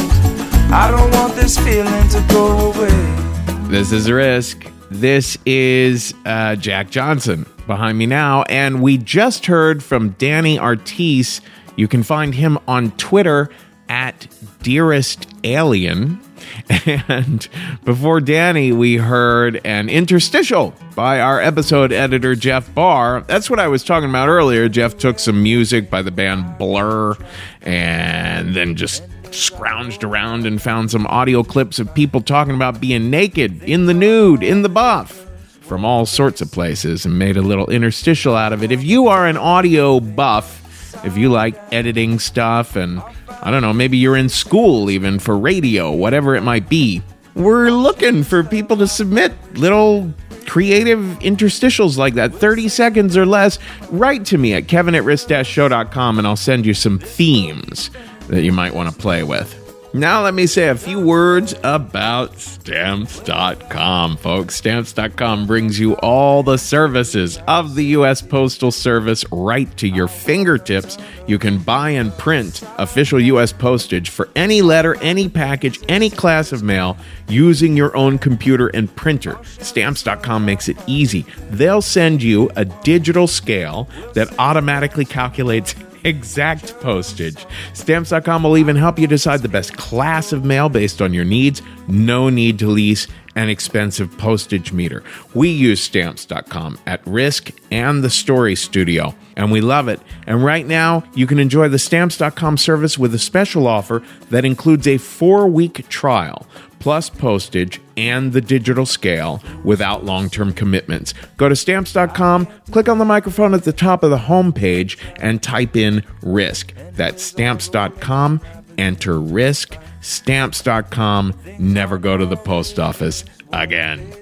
[0.71, 3.69] I don't want this feeling to go away.
[3.69, 4.65] This is a Risk.
[4.91, 8.43] This is uh, Jack Johnson behind me now.
[8.43, 11.41] And we just heard from Danny Artis.
[11.75, 13.49] You can find him on Twitter
[13.88, 14.28] at
[14.62, 16.19] Dearest Alien.
[17.08, 17.48] And
[17.84, 23.22] before Danny, we heard an interstitial by our episode editor, Jeff Barr.
[23.22, 24.70] That's what I was talking about earlier.
[24.70, 27.16] Jeff took some music by the band Blur
[27.62, 33.10] and then just scrounged around and found some audio clips of people talking about being
[33.10, 35.28] naked, in the nude, in the buff,
[35.62, 38.72] from all sorts of places and made a little interstitial out of it.
[38.72, 40.64] If you are an audio buff,
[41.04, 43.02] if you like editing stuff and
[43.42, 47.02] I don't know, maybe you're in school even for radio, whatever it might be,
[47.36, 50.14] we're looking for people to submit little
[50.46, 53.60] creative interstitials like that, 30 seconds or less.
[53.92, 57.92] Write to me at kevin at risk-show.com and I'll send you some themes
[58.28, 59.56] that you might want to play with.
[59.91, 64.56] Now, let me say a few words about stamps.com, folks.
[64.56, 68.21] Stamps.com brings you all the services of the U.S.
[68.21, 70.99] Postal Service right to your fingertips.
[71.25, 73.52] You can buy and print official U.S.
[73.52, 76.95] postage for any letter, any package, any class of mail
[77.28, 79.39] using your own computer and printer.
[79.58, 81.25] Stamps.com makes it easy.
[81.49, 85.73] They'll send you a digital scale that automatically calculates
[86.04, 87.45] exact postage.
[87.73, 91.62] Stamps.com will even help you decide the best class of mail based on your needs.
[91.87, 95.04] No need to lease an expensive postage meter.
[95.33, 100.02] We use Stamps.com at Risk and the Story Studio, and we love it.
[100.27, 104.87] And right now, you can enjoy the Stamps.com service with a special offer that includes
[104.87, 106.47] a four week trial
[106.80, 111.13] plus postage and the digital scale without long term commitments.
[111.38, 115.75] Go to stamps.com, click on the microphone at the top of the homepage, and type
[115.75, 116.73] in risk.
[116.94, 118.42] That's stamps.com,
[118.77, 119.77] enter risk.
[120.02, 121.34] Stamps.com.
[121.60, 124.13] Never go to the post office again.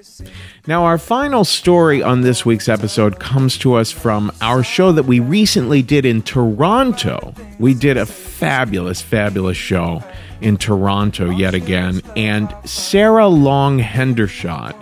[0.66, 5.04] Now, our final story on this week's episode comes to us from our show that
[5.04, 7.32] we recently did in Toronto.
[7.58, 10.02] We did a fabulous, fabulous show
[10.40, 14.74] in Toronto yet again, and Sarah Long Hendershot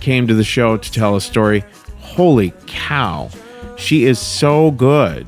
[0.00, 1.64] came to the show to tell a story.
[1.98, 3.30] Holy cow,
[3.76, 5.26] she is so good.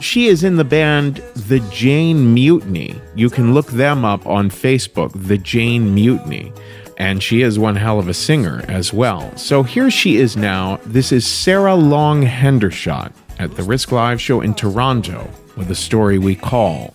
[0.00, 3.00] She is in the band The Jane Mutiny.
[3.14, 6.52] You can look them up on Facebook, The Jane Mutiny
[6.96, 9.36] and she is one hell of a singer as well.
[9.36, 10.78] So here she is now.
[10.84, 16.18] This is Sarah Long Hendershot at the Risk Live show in Toronto with a story
[16.18, 16.94] we call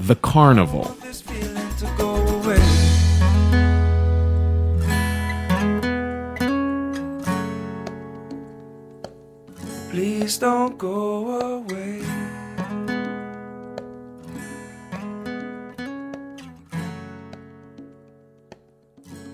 [0.00, 0.96] The Carnival.
[10.22, 12.00] Please don't go away.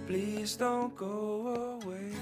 [0.07, 2.15] Please don't go away.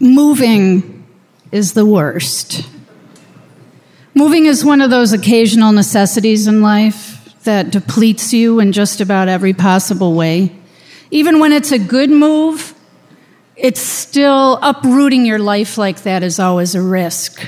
[0.00, 0.87] Moving
[1.50, 2.68] is the worst.
[4.14, 9.28] Moving is one of those occasional necessities in life that depletes you in just about
[9.28, 10.54] every possible way.
[11.10, 12.74] Even when it's a good move,
[13.56, 17.40] it's still uprooting your life like that is always a risk.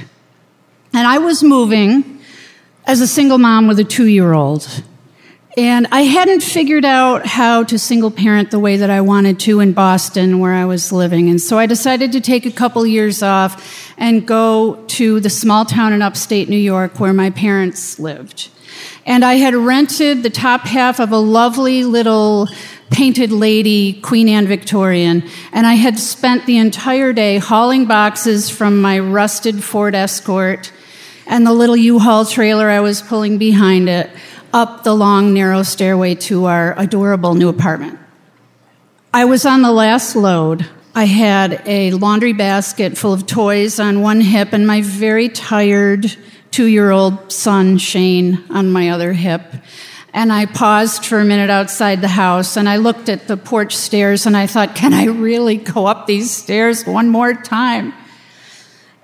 [0.92, 2.20] And I was moving
[2.86, 4.82] as a single mom with a two year old.
[5.56, 9.60] And I hadn't figured out how to single parent the way that I wanted to
[9.60, 11.28] in Boston, where I was living.
[11.28, 15.64] And so I decided to take a couple years off and go to the small
[15.64, 18.48] town in upstate New York where my parents lived.
[19.06, 22.48] And I had rented the top half of a lovely little
[22.90, 25.22] painted lady, Queen Anne Victorian,
[25.52, 30.72] and I had spent the entire day hauling boxes from my rusted Ford Escort
[31.26, 34.10] and the little U-Haul trailer I was pulling behind it
[34.52, 37.98] up the long, narrow stairway to our adorable new apartment.
[39.14, 40.68] I was on the last load.
[40.94, 46.16] I had a laundry basket full of toys on one hip and my very tired
[46.50, 49.42] two year old son, Shane, on my other hip.
[50.12, 53.76] And I paused for a minute outside the house and I looked at the porch
[53.76, 57.94] stairs and I thought, can I really go up these stairs one more time?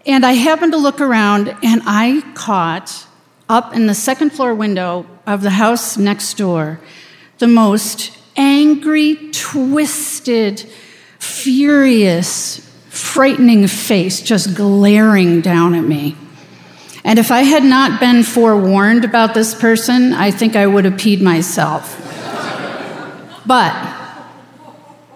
[0.04, 3.06] And I happened to look around and I caught
[3.48, 6.80] up in the second floor window of the house next door
[7.38, 10.68] the most angry, twisted,
[11.26, 12.58] furious,
[12.88, 16.16] frightening face just glaring down at me.
[17.04, 20.94] And if I had not been forewarned about this person, I think I would have
[20.94, 22.02] peed myself.
[23.46, 23.72] but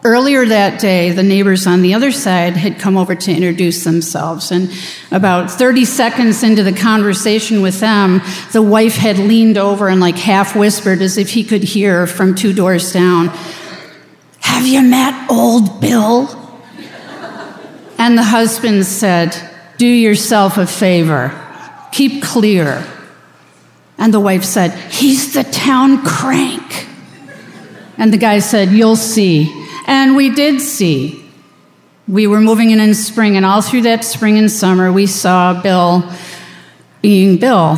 [0.05, 4.51] earlier that day, the neighbors on the other side had come over to introduce themselves.
[4.51, 4.71] And
[5.11, 8.21] about 30 seconds into the conversation with them,
[8.53, 12.35] the wife had leaned over and, like, half whispered as if he could hear from
[12.35, 13.31] two doors down,
[14.51, 16.29] Have you met old Bill?
[17.99, 19.37] And the husband said,
[19.79, 21.37] Do yourself a favor
[21.93, 22.85] keep clear.
[23.99, 26.87] And the wife said, He's the town crank.
[27.99, 29.53] And the guy said, You'll see.
[29.87, 31.25] And we did see.
[32.09, 35.61] We were moving in in spring, and all through that spring and summer, we saw
[35.61, 36.11] Bill
[37.03, 37.77] being Bill.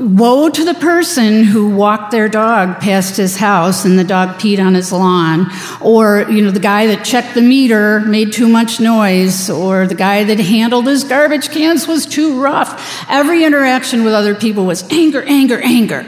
[0.00, 4.58] Woe to the person who walked their dog past his house and the dog peed
[4.58, 5.50] on his lawn,
[5.82, 9.94] or you know the guy that checked the meter made too much noise, or the
[9.94, 13.04] guy that handled his garbage cans was too rough.
[13.10, 16.06] Every interaction with other people was anger, anger, anger.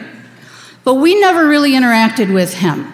[0.84, 2.90] But we never really interacted with him.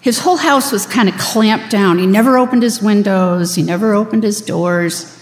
[0.00, 1.98] His whole house was kind of clamped down.
[1.98, 5.17] He never opened his windows, he never opened his doors.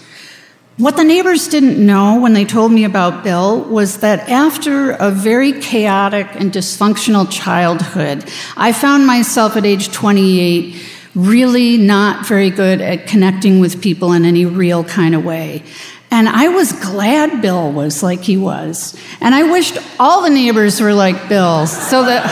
[0.77, 5.09] What the neighbors didn't know when they told me about Bill was that after a
[5.09, 8.23] very chaotic and dysfunctional childhood,
[8.55, 10.75] I found myself at age 28
[11.15, 15.63] really not very good at connecting with people in any real kind of way.
[16.11, 18.95] And I was glad Bill was like he was.
[19.19, 22.23] And I wished all the neighbors were like Bill so that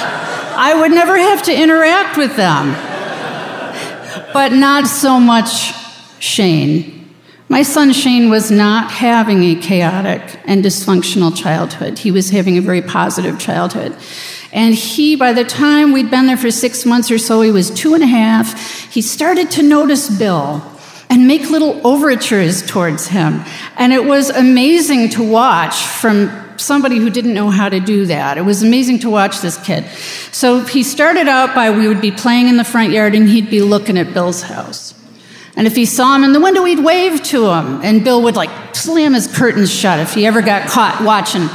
[0.56, 2.74] I would never have to interact with them.
[4.34, 5.74] But not so much
[6.20, 6.95] Shane.
[7.56, 11.98] My son Shane was not having a chaotic and dysfunctional childhood.
[11.98, 13.96] He was having a very positive childhood.
[14.52, 17.72] And he, by the time we'd been there for six months or so, he was
[17.72, 20.70] two and a half, he started to notice Bill
[21.10, 23.42] and make little overtures towards him.
[23.78, 28.38] And it was amazing to watch from somebody who didn't know how to do that.
[28.38, 29.86] It was amazing to watch this kid.
[30.34, 33.50] So he started out by we would be playing in the front yard and he'd
[33.50, 34.85] be looking at Bill's house.
[35.56, 37.82] And if he saw him in the window, he'd wave to him.
[37.82, 41.50] And Bill would like slam his curtains shut if he ever got caught watching.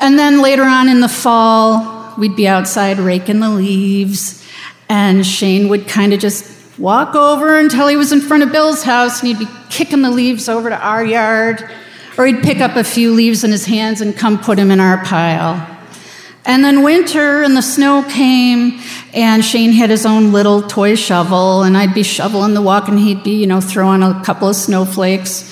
[0.00, 4.44] And then later on in the fall, we'd be outside raking the leaves.
[4.88, 8.82] And Shane would kind of just walk over until he was in front of Bill's
[8.82, 11.62] house and he'd be kicking the leaves over to our yard.
[12.18, 14.80] Or he'd pick up a few leaves in his hands and come put them in
[14.80, 15.73] our pile.
[16.46, 18.80] And then winter and the snow came,
[19.14, 22.98] and Shane had his own little toy shovel, and I'd be shoveling the walk, and
[22.98, 25.50] he'd be, you know, throwing a couple of snowflakes.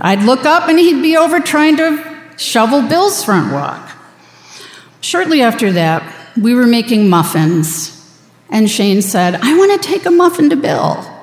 [0.00, 2.04] I'd look up, and he'd be over trying to
[2.36, 3.90] shovel Bill's front walk.
[5.00, 6.02] Shortly after that,
[6.40, 7.92] we were making muffins,
[8.48, 11.15] and Shane said, I want to take a muffin to Bill.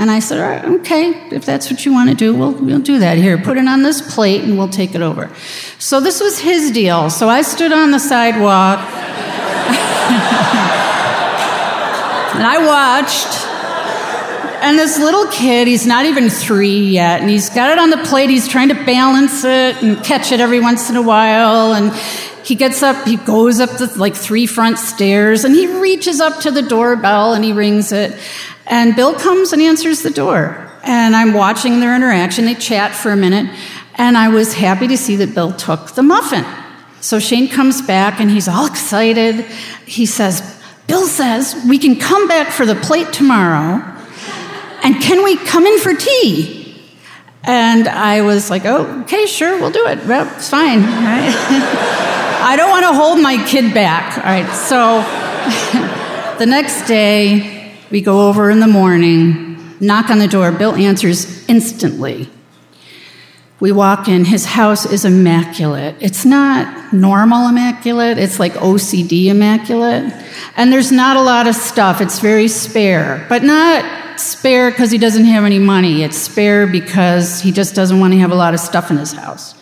[0.00, 3.18] And I said, okay, if that's what you want to do, we'll, we'll do that.
[3.18, 5.30] Here, put it on this plate and we'll take it over.
[5.78, 7.10] So this was his deal.
[7.10, 8.78] So I stood on the sidewalk
[12.34, 13.48] and I watched.
[14.62, 17.98] And this little kid, he's not even three yet, and he's got it on the
[17.98, 18.30] plate.
[18.30, 21.72] He's trying to balance it and catch it every once in a while.
[21.72, 21.94] And
[22.44, 26.40] he gets up, he goes up the like three front stairs, and he reaches up
[26.42, 28.18] to the doorbell and he rings it.
[28.70, 30.70] And Bill comes and answers the door.
[30.84, 32.46] And I'm watching their interaction.
[32.46, 33.54] They chat for a minute.
[33.96, 36.44] And I was happy to see that Bill took the muffin.
[37.00, 39.44] So Shane comes back and he's all excited.
[39.86, 43.82] He says, Bill says we can come back for the plate tomorrow.
[44.82, 46.80] And can we come in for tea?
[47.42, 50.06] And I was like, oh, okay, sure, we'll do it.
[50.06, 50.80] Well, it's fine.
[50.84, 54.18] I don't want to hold my kid back.
[54.18, 55.02] All right, so
[56.38, 57.59] the next day,
[57.90, 60.52] we go over in the morning, knock on the door.
[60.52, 62.28] Bill answers instantly.
[63.58, 64.24] We walk in.
[64.24, 65.96] His house is immaculate.
[66.00, 70.12] It's not normal immaculate, it's like OCD immaculate.
[70.56, 72.00] And there's not a lot of stuff.
[72.00, 76.02] It's very spare, but not spare because he doesn't have any money.
[76.02, 79.12] It's spare because he just doesn't want to have a lot of stuff in his
[79.12, 79.54] house.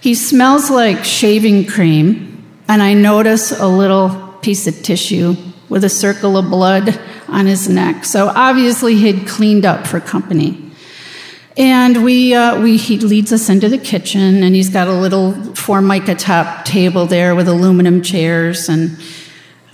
[0.00, 5.36] He smells like shaving cream, and I notice a little piece of tissue
[5.68, 6.98] with a circle of blood
[7.28, 8.04] on his neck.
[8.04, 10.64] So obviously he'd cleaned up for company.
[11.56, 15.32] And we, uh, we, he leads us into the kitchen, and he's got a little
[15.56, 18.68] formica top table there with aluminum chairs.
[18.68, 18.96] And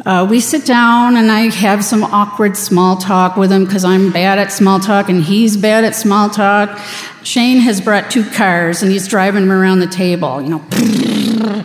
[0.06, 4.10] uh, we sit down, and I have some awkward small talk with him because I'm
[4.12, 6.78] bad at small talk, and he's bad at small talk.
[7.22, 11.64] Shane has brought two cars, and he's driving them around the table, you know.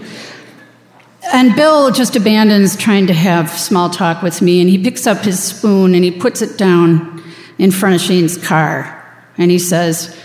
[1.32, 5.20] And Bill just abandons trying to have small talk with me, and he picks up
[5.20, 7.24] his spoon and he puts it down
[7.58, 8.96] in front of Shane's car.
[9.38, 10.18] And he says,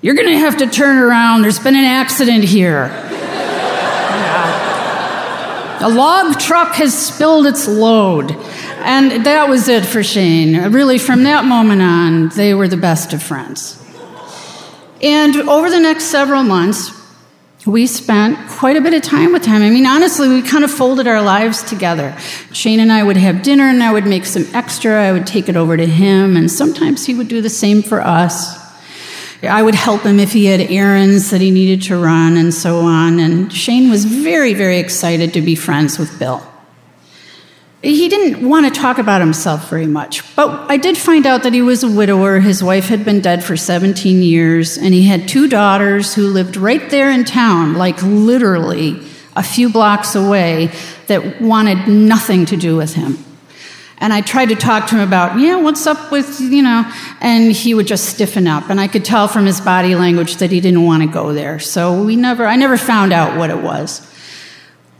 [0.00, 1.42] You're going to have to turn around.
[1.42, 2.84] There's been an accident here.
[5.80, 8.30] A log truck has spilled its load.
[8.30, 10.72] And that was it for Shane.
[10.72, 13.80] Really, from that moment on, they were the best of friends.
[15.02, 17.03] And over the next several months,
[17.66, 19.62] we spent quite a bit of time with him.
[19.62, 22.16] I mean, honestly, we kind of folded our lives together.
[22.52, 25.02] Shane and I would have dinner, and I would make some extra.
[25.02, 28.02] I would take it over to him, and sometimes he would do the same for
[28.02, 28.62] us.
[29.42, 32.80] I would help him if he had errands that he needed to run, and so
[32.80, 33.18] on.
[33.18, 36.42] And Shane was very, very excited to be friends with Bill.
[37.84, 41.52] He didn't want to talk about himself very much, but I did find out that
[41.52, 42.40] he was a widower.
[42.40, 46.56] His wife had been dead for 17 years, and he had two daughters who lived
[46.56, 49.02] right there in town, like literally
[49.36, 50.70] a few blocks away,
[51.08, 53.18] that wanted nothing to do with him.
[53.98, 57.52] And I tried to talk to him about, yeah, what's up with, you know, and
[57.52, 58.70] he would just stiffen up.
[58.70, 61.58] And I could tell from his body language that he didn't want to go there.
[61.58, 64.10] So we never, I never found out what it was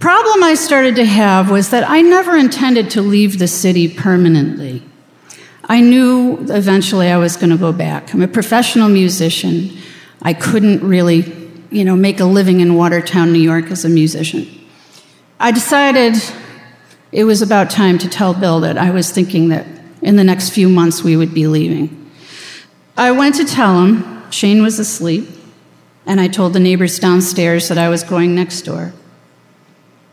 [0.04, 4.82] problem I started to have was that I never intended to leave the city permanently.
[5.64, 8.12] I knew eventually I was going to go back.
[8.12, 9.74] I'm a professional musician.
[10.20, 11.34] I couldn't really,
[11.70, 14.46] you know, make a living in Watertown, New York as a musician.
[15.40, 16.16] I decided
[17.10, 19.66] it was about time to tell Bill that I was thinking that
[20.02, 22.10] in the next few months we would be leaving.
[22.94, 25.30] I went to tell him Shane was asleep,
[26.04, 28.92] and I told the neighbors downstairs that I was going next door.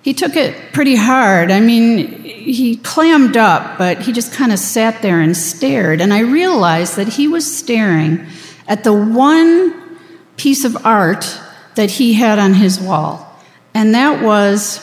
[0.03, 1.51] He took it pretty hard.
[1.51, 6.01] I mean, he clammed up, but he just kind of sat there and stared.
[6.01, 8.25] And I realized that he was staring
[8.67, 9.99] at the one
[10.37, 11.39] piece of art
[11.75, 13.27] that he had on his wall.
[13.73, 14.79] And that was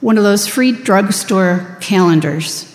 [0.00, 2.68] one of those free drugstore calendars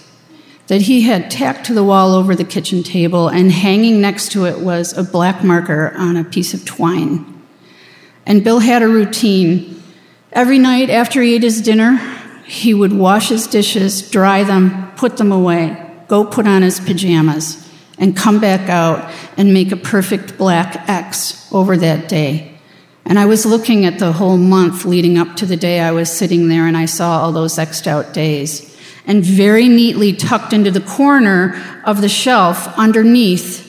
[0.67, 4.45] that he had tacked to the wall over the kitchen table, and hanging next to
[4.45, 7.41] it was a black marker on a piece of twine.
[8.25, 9.76] And Bill had a routine.
[10.37, 11.97] Every night after he ate his dinner,
[12.45, 15.75] he would wash his dishes, dry them, put them away,
[16.07, 17.67] go put on his pajamas,
[17.97, 22.55] and come back out and make a perfect black X over that day.
[23.03, 26.15] And I was looking at the whole month leading up to the day I was
[26.15, 28.77] sitting there, and I saw all those X'd out days.
[29.07, 33.65] And very neatly tucked into the corner of the shelf underneath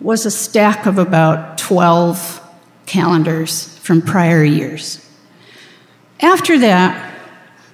[0.00, 2.40] was a stack of about 12
[2.86, 5.08] calendars from prior years.
[6.22, 7.14] After that,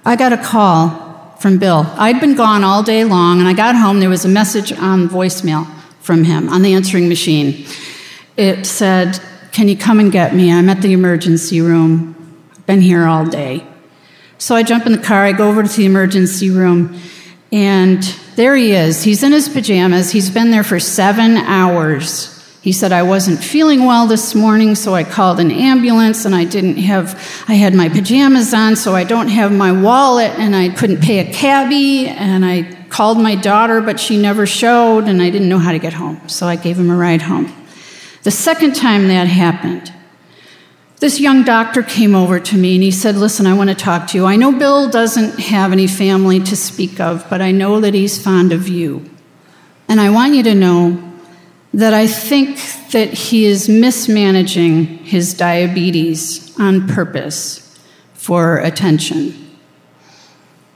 [0.03, 1.85] I got a call from Bill.
[1.95, 3.99] I'd been gone all day long, and I got home.
[3.99, 5.67] There was a message on voicemail
[6.01, 7.67] from him on the answering machine.
[8.35, 9.19] It said,
[9.51, 10.51] can you come and get me?
[10.51, 12.15] I'm at the emergency room.
[12.51, 13.65] I've been here all day.
[14.39, 16.99] So I jump in the car, I go over to the emergency room,
[17.51, 18.01] and
[18.35, 19.03] there he is.
[19.03, 20.11] He's in his pajamas.
[20.11, 22.38] He's been there for seven hours.
[22.61, 26.43] He said, I wasn't feeling well this morning, so I called an ambulance and I
[26.43, 27.15] didn't have,
[27.47, 31.19] I had my pajamas on, so I don't have my wallet and I couldn't pay
[31.19, 35.57] a cabbie and I called my daughter, but she never showed and I didn't know
[35.57, 36.27] how to get home.
[36.27, 37.53] So I gave him a ride home.
[38.23, 39.93] The second time that happened,
[40.97, 44.07] this young doctor came over to me and he said, Listen, I want to talk
[44.07, 44.25] to you.
[44.25, 48.21] I know Bill doesn't have any family to speak of, but I know that he's
[48.21, 49.09] fond of you.
[49.87, 51.08] And I want you to know
[51.73, 52.57] that I think
[52.91, 57.79] that he is mismanaging his diabetes on purpose
[58.13, 59.57] for attention.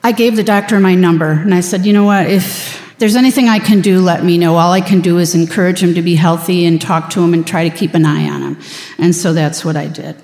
[0.04, 2.28] I gave the doctor my number and I said, You know what?
[2.30, 4.56] If there's anything I can do, let me know.
[4.56, 7.46] All I can do is encourage him to be healthy and talk to him and
[7.46, 8.62] try to keep an eye on him.
[8.98, 10.16] And so that's what I did.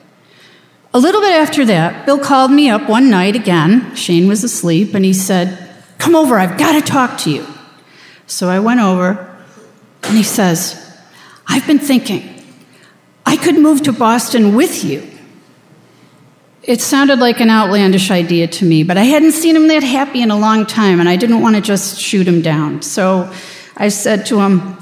[0.93, 3.95] A little bit after that, Bill called me up one night again.
[3.95, 5.57] Shane was asleep, and he said,
[5.99, 7.45] Come over, I've got to talk to you.
[8.25, 9.28] So I went over,
[10.03, 10.97] and he says,
[11.47, 12.43] I've been thinking,
[13.25, 15.07] I could move to Boston with you.
[16.63, 20.21] It sounded like an outlandish idea to me, but I hadn't seen him that happy
[20.21, 22.81] in a long time, and I didn't want to just shoot him down.
[22.81, 23.33] So
[23.77, 24.77] I said to him,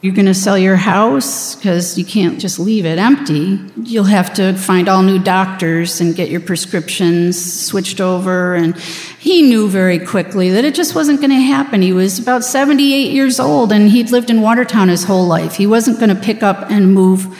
[0.00, 3.58] You're going to sell your house because you can't just leave it empty.
[3.82, 8.54] You'll have to find all new doctors and get your prescriptions switched over.
[8.54, 8.76] And
[9.18, 11.82] he knew very quickly that it just wasn't going to happen.
[11.82, 15.56] He was about 78 years old, and he'd lived in Watertown his whole life.
[15.56, 17.36] He wasn't going to pick up and move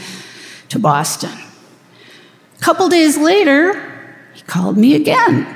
[0.70, 1.30] to Boston.
[2.56, 3.74] A couple days later,
[4.34, 5.46] he called me again.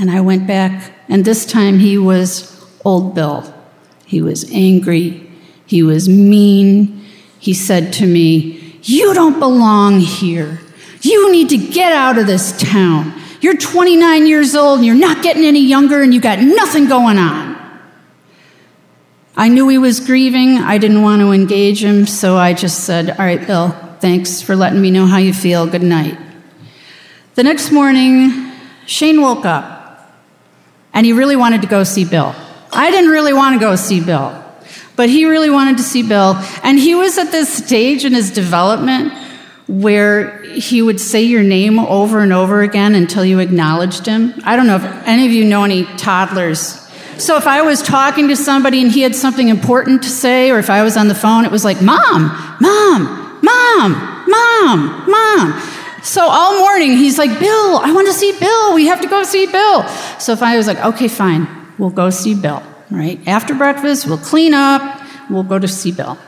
[0.00, 3.54] And I went back, and this time he was old Bill.
[4.06, 5.27] He was angry.
[5.68, 7.04] He was mean.
[7.38, 10.60] He said to me, You don't belong here.
[11.02, 13.14] You need to get out of this town.
[13.40, 17.18] You're 29 years old and you're not getting any younger and you got nothing going
[17.18, 17.56] on.
[19.36, 20.58] I knew he was grieving.
[20.58, 24.56] I didn't want to engage him, so I just said, All right, Bill, thanks for
[24.56, 25.66] letting me know how you feel.
[25.66, 26.18] Good night.
[27.36, 28.52] The next morning,
[28.86, 29.78] Shane woke up
[30.92, 32.34] and he really wanted to go see Bill.
[32.72, 34.44] I didn't really want to go see Bill,
[34.98, 36.34] but he really wanted to see Bill.
[36.64, 39.12] And he was at this stage in his development
[39.68, 44.34] where he would say your name over and over again until you acknowledged him.
[44.42, 46.84] I don't know if any of you know any toddlers.
[47.16, 50.58] So if I was talking to somebody and he had something important to say, or
[50.58, 52.22] if I was on the phone, it was like, Mom,
[52.60, 55.60] Mom, Mom, Mom, Mom.
[56.02, 58.74] So all morning he's like, Bill, I want to see Bill.
[58.74, 59.86] We have to go see Bill.
[60.18, 61.46] So if I was like, okay, fine,
[61.78, 63.20] we'll go see Bill, right?
[63.26, 66.18] After breakfast, we'll clean up, we'll go to see Bill.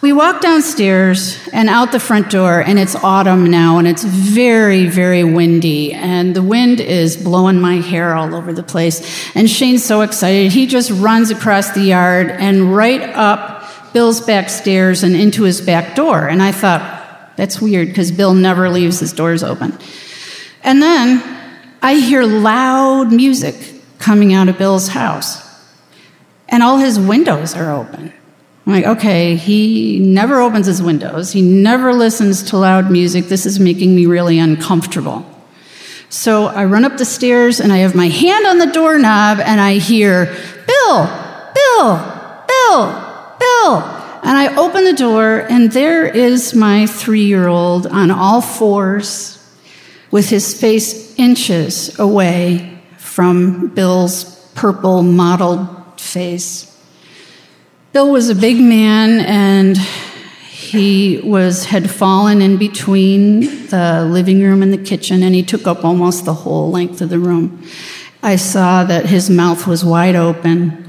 [0.00, 4.86] We walk downstairs and out the front door, and it's autumn now, and it's very,
[4.86, 9.34] very windy, and the wind is blowing my hair all over the place.
[9.34, 10.52] And Shane's so excited.
[10.52, 15.62] He just runs across the yard and right up Bill's back stairs and into his
[15.62, 16.28] back door.
[16.28, 19.72] And I thought, that's weird because Bill never leaves his doors open.
[20.62, 21.22] And then
[21.80, 23.54] I hear loud music
[23.98, 25.43] coming out of Bill's house,
[26.48, 28.12] and all his windows are open.
[28.66, 31.32] I'm like, okay, he never opens his windows.
[31.32, 33.26] He never listens to loud music.
[33.26, 35.30] This is making me really uncomfortable.
[36.08, 39.60] So I run up the stairs and I have my hand on the doorknob and
[39.60, 40.26] I hear,
[40.66, 41.06] Bill,
[41.54, 44.00] Bill, Bill, Bill.
[44.22, 49.38] And I open the door, and there is my three year old on all fours
[50.10, 54.24] with his face inches away from Bill's
[54.54, 56.70] purple mottled face.
[57.92, 64.62] Bill was a big man, and he was had fallen in between the living room
[64.62, 67.62] and the kitchen, and he took up almost the whole length of the room.
[68.22, 70.84] I saw that his mouth was wide open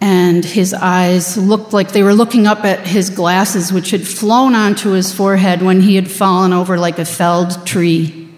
[0.00, 4.54] and his eyes looked like they were looking up at his glasses, which had flown
[4.54, 8.28] onto his forehead when he had fallen over like a felled tree.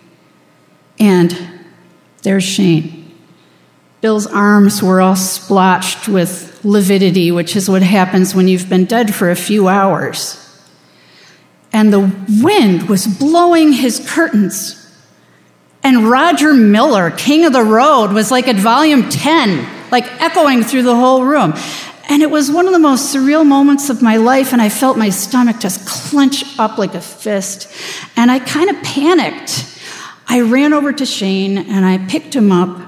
[1.01, 1.37] And
[2.23, 3.08] there's Shane.
[4.01, 9.15] Bill's arms were all splotched with lividity, which is what happens when you've been dead
[9.15, 10.45] for a few hours.
[11.73, 12.11] And the
[12.43, 14.75] wind was blowing his curtains.
[15.83, 20.83] And Roger Miller, King of the Road, was like at volume 10 like echoing through
[20.83, 21.55] the whole room.
[22.09, 24.97] And it was one of the most surreal moments of my life, and I felt
[24.97, 27.71] my stomach just clench up like a fist.
[28.17, 29.79] And I kind of panicked.
[30.27, 32.88] I ran over to Shane and I picked him up,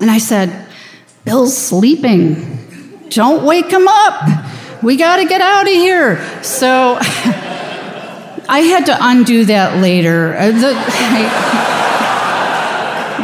[0.00, 0.66] and I said,
[1.24, 3.06] Bill's sleeping.
[3.10, 4.82] Don't wake him up.
[4.82, 6.42] We got to get out of here.
[6.42, 10.36] So I had to undo that later.
[10.36, 11.58] Uh, the, I,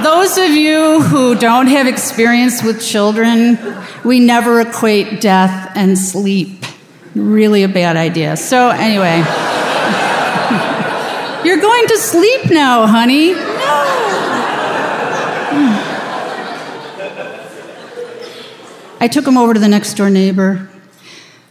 [0.04, 3.58] those of you who don't have experience with children,
[4.04, 6.64] we never equate death and sleep.
[7.14, 8.36] Really a bad idea.
[8.36, 9.16] So, anyway,
[11.46, 13.53] you're going to sleep now, honey.
[19.04, 20.66] I took him over to the next door neighbor.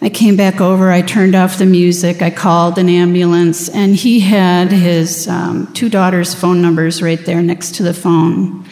[0.01, 4.22] I came back over, I turned off the music, I called an ambulance, and he
[4.22, 8.66] had his um, two daughters' phone numbers right there next to the phone.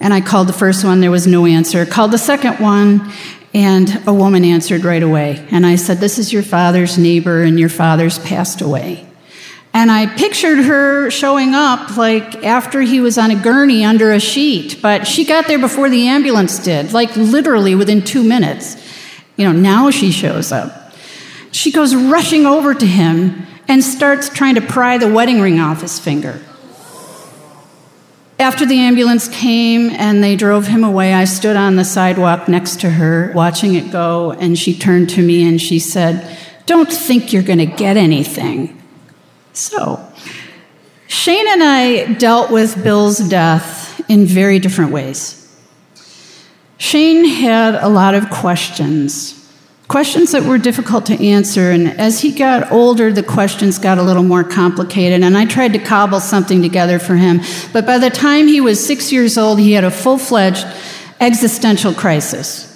[0.00, 1.86] And I called the first one, there was no answer.
[1.86, 3.08] Called the second one,
[3.54, 5.46] and a woman answered right away.
[5.52, 9.07] And I said, This is your father's neighbor, and your father's passed away.
[9.78, 14.18] And I pictured her showing up like after he was on a gurney under a
[14.18, 18.76] sheet, but she got there before the ambulance did, like literally within two minutes.
[19.36, 20.92] You know, now she shows up.
[21.52, 25.82] She goes rushing over to him and starts trying to pry the wedding ring off
[25.82, 26.42] his finger.
[28.40, 32.80] After the ambulance came and they drove him away, I stood on the sidewalk next
[32.80, 37.32] to her, watching it go, and she turned to me and she said, Don't think
[37.32, 38.77] you're going to get anything.
[39.58, 40.00] So,
[41.08, 45.34] Shane and I dealt with Bill's death in very different ways.
[46.76, 49.34] Shane had a lot of questions,
[49.88, 51.72] questions that were difficult to answer.
[51.72, 55.24] And as he got older, the questions got a little more complicated.
[55.24, 57.40] And I tried to cobble something together for him.
[57.72, 60.64] But by the time he was six years old, he had a full fledged
[61.20, 62.67] existential crisis.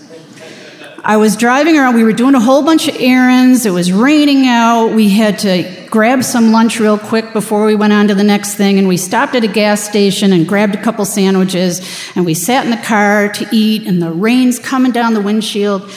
[1.05, 1.97] I was driving around.
[1.97, 3.67] We were doing a whole bunch of errands.
[3.67, 4.95] It was raining out.
[4.95, 8.55] We had to grab some lunch real quick before we went on to the next
[8.55, 8.79] thing.
[8.79, 11.81] And we stopped at a gas station and grabbed a couple sandwiches.
[12.15, 13.85] And we sat in the car to eat.
[13.89, 15.91] And the rain's coming down the windshield.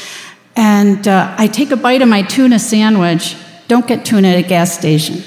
[0.55, 3.37] And uh, I take a bite of my tuna sandwich.
[3.67, 5.21] Don't get tuna at a gas station.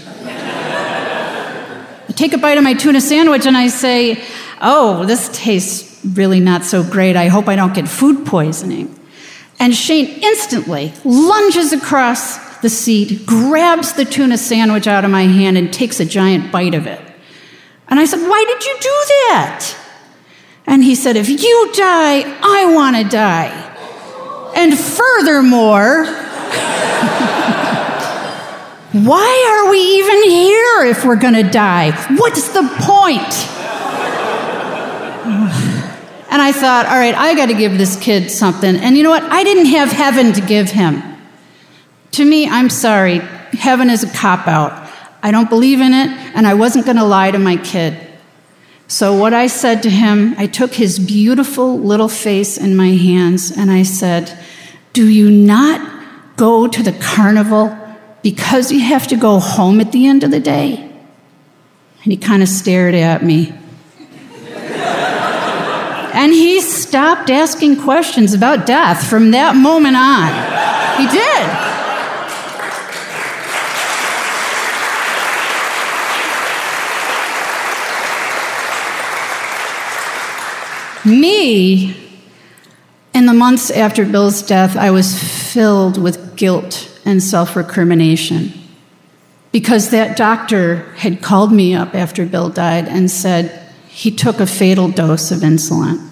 [2.08, 4.24] I take a bite of my tuna sandwich and I say,
[4.60, 7.14] Oh, this tastes really not so great.
[7.14, 8.97] I hope I don't get food poisoning.
[9.58, 15.58] And Shane instantly lunges across the seat, grabs the tuna sandwich out of my hand,
[15.58, 17.00] and takes a giant bite of it.
[17.88, 19.76] And I said, Why did you do that?
[20.66, 23.64] And he said, If you die, I want to die.
[24.54, 26.04] And furthermore,
[28.92, 31.92] why are we even here if we're going to die?
[32.16, 33.57] What's the point?
[36.30, 38.76] And I thought, all right, I got to give this kid something.
[38.76, 39.22] And you know what?
[39.22, 41.02] I didn't have heaven to give him.
[42.12, 43.18] To me, I'm sorry,
[43.52, 44.90] heaven is a cop out.
[45.22, 47.98] I don't believe in it, and I wasn't going to lie to my kid.
[48.90, 53.50] So, what I said to him, I took his beautiful little face in my hands
[53.50, 54.38] and I said,
[54.94, 57.76] Do you not go to the carnival
[58.22, 60.76] because you have to go home at the end of the day?
[62.02, 63.52] And he kind of stared at me.
[66.18, 70.32] And he stopped asking questions about death from that moment on.
[70.98, 71.68] He did.
[81.06, 81.96] Me,
[83.14, 88.52] in the months after Bill's death, I was filled with guilt and self recrimination
[89.52, 93.67] because that doctor had called me up after Bill died and said
[93.98, 96.08] he took a fatal dose of insulin.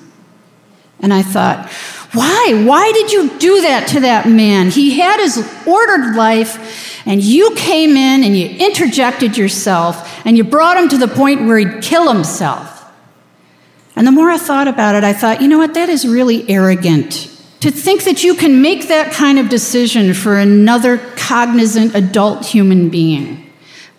[0.99, 1.71] And I thought,
[2.13, 2.65] why?
[2.67, 4.71] Why did you do that to that man?
[4.71, 10.43] He had his ordered life, and you came in and you interjected yourself, and you
[10.43, 12.91] brought him to the point where he'd kill himself.
[13.95, 15.75] And the more I thought about it, I thought, you know what?
[15.75, 17.31] That is really arrogant.
[17.61, 22.89] To think that you can make that kind of decision for another cognizant adult human
[22.89, 23.46] being.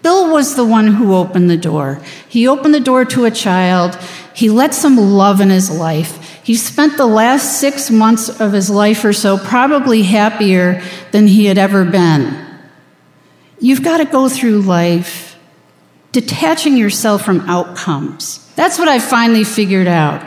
[0.08, 2.01] Bill was the one who opened the door.
[2.30, 3.93] He opened the door to a child.
[4.34, 6.41] He let some love in his life.
[6.45, 10.82] He spent the last six months of his life or so probably happier
[11.12, 12.34] than he had ever been.
[13.60, 15.38] You've got to go through life
[16.14, 18.49] detaching yourself from outcomes.
[18.55, 20.26] That's what I finally figured out.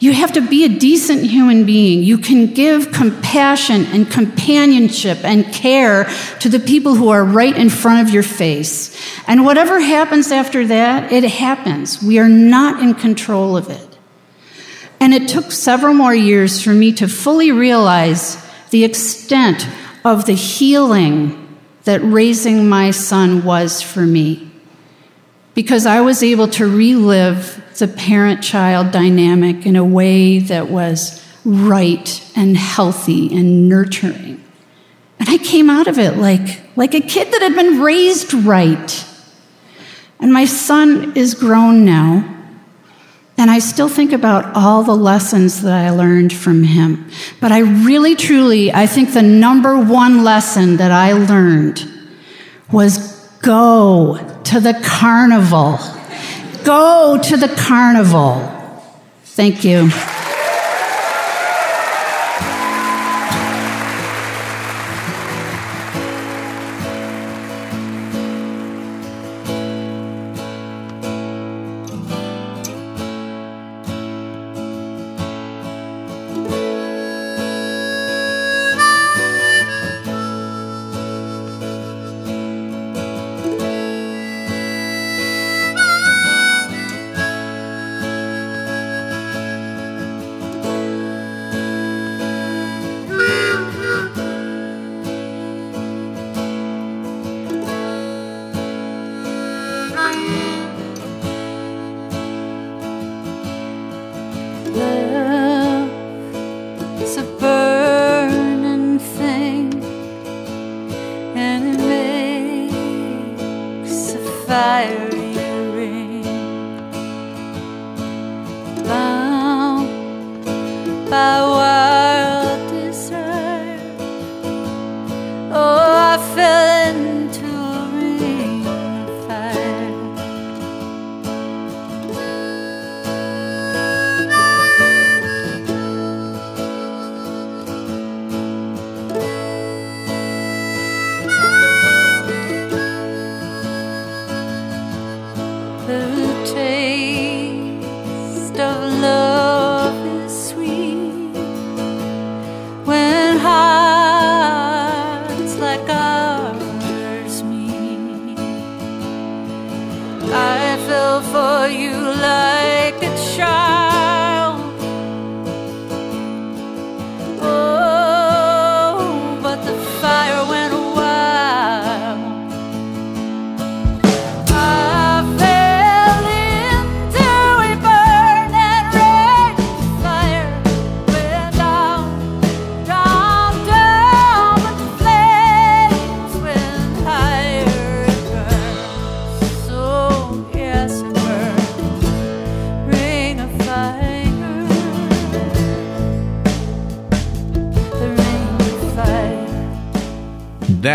[0.00, 2.04] You have to be a decent human being.
[2.04, 6.04] You can give compassion and companionship and care
[6.38, 8.96] to the people who are right in front of your face.
[9.26, 12.00] And whatever happens after that, it happens.
[12.00, 13.98] We are not in control of it.
[15.00, 18.36] And it took several more years for me to fully realize
[18.70, 19.66] the extent
[20.04, 24.47] of the healing that raising my son was for me.
[25.58, 31.20] Because I was able to relive the parent child dynamic in a way that was
[31.44, 34.44] right and healthy and nurturing.
[35.18, 39.04] And I came out of it like, like a kid that had been raised right.
[40.20, 42.36] And my son is grown now.
[43.36, 47.10] And I still think about all the lessons that I learned from him.
[47.40, 51.84] But I really, truly, I think the number one lesson that I learned
[52.70, 55.78] was go to the carnival.
[56.64, 58.40] Go to the carnival.
[59.24, 59.90] Thank you.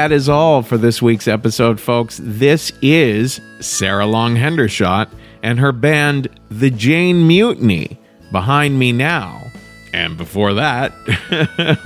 [0.03, 2.19] That is all for this week's episode, folks.
[2.21, 5.07] This is Sarah Long Hendershot
[5.41, 7.97] and her band, The Jane Mutiny.
[8.29, 9.41] Behind me now,
[9.93, 10.91] and before that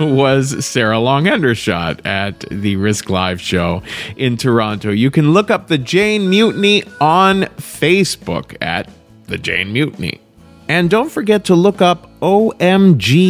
[0.00, 3.84] was Sarah Long Hendershot at the Risk Live show
[4.16, 4.90] in Toronto.
[4.90, 8.90] You can look up The Jane Mutiny on Facebook at
[9.28, 10.20] The Jane Mutiny.
[10.68, 13.28] And don't forget to look up omgyes.com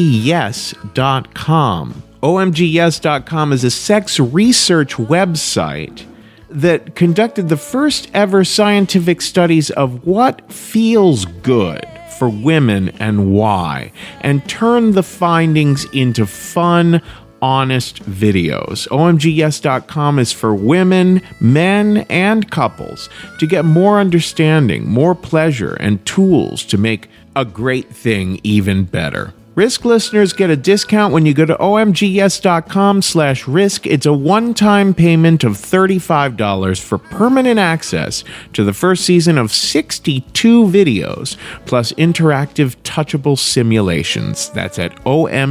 [2.22, 6.04] OMGYes.com is a sex research website
[6.50, 11.86] that conducted the first ever scientific studies of what feels good
[12.18, 13.92] for women and why,
[14.22, 17.00] and turned the findings into fun,
[17.40, 18.88] honest videos.
[18.88, 23.08] OMGYes.com is for women, men, and couples
[23.38, 29.32] to get more understanding, more pleasure, and tools to make a great thing even better.
[29.58, 33.88] Risk listeners get a discount when you go to omgyes.com slash risk.
[33.88, 40.62] It's a one-time payment of $35 for permanent access to the first season of 62
[40.66, 41.36] videos,
[41.66, 44.48] plus interactive touchable simulations.
[44.50, 45.50] That's at omgyes.com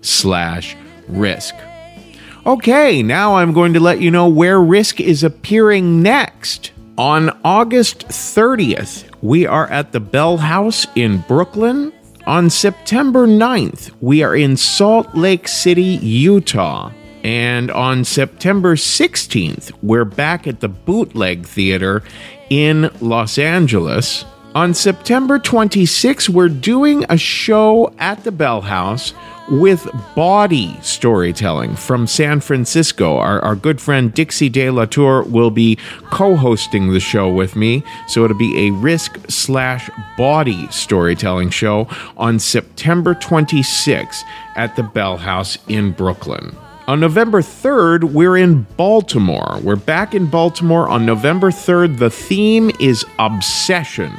[0.00, 1.54] slash risk.
[2.44, 6.72] Okay, now I'm going to let you know where Risk is appearing next.
[6.96, 11.92] On August 30th, we are at the Bell House in Brooklyn
[12.28, 16.92] On September 9th, we are in Salt Lake City, Utah.
[17.24, 22.02] And on September 16th, we're back at the Bootleg Theater
[22.50, 24.26] in Los Angeles.
[24.54, 29.12] On September 26th, we're doing a show at the Bell House
[29.50, 33.18] with bawdy storytelling from San Francisco.
[33.18, 35.76] Our, our good friend Dixie De La Tour will be
[36.10, 37.84] co hosting the show with me.
[38.08, 41.86] So it'll be a risk slash bawdy storytelling show
[42.16, 44.22] on September 26th
[44.56, 46.56] at the Bell House in Brooklyn.
[46.88, 49.60] On November 3rd, we're in Baltimore.
[49.62, 51.98] We're back in Baltimore on November 3rd.
[51.98, 54.10] The theme is obsession.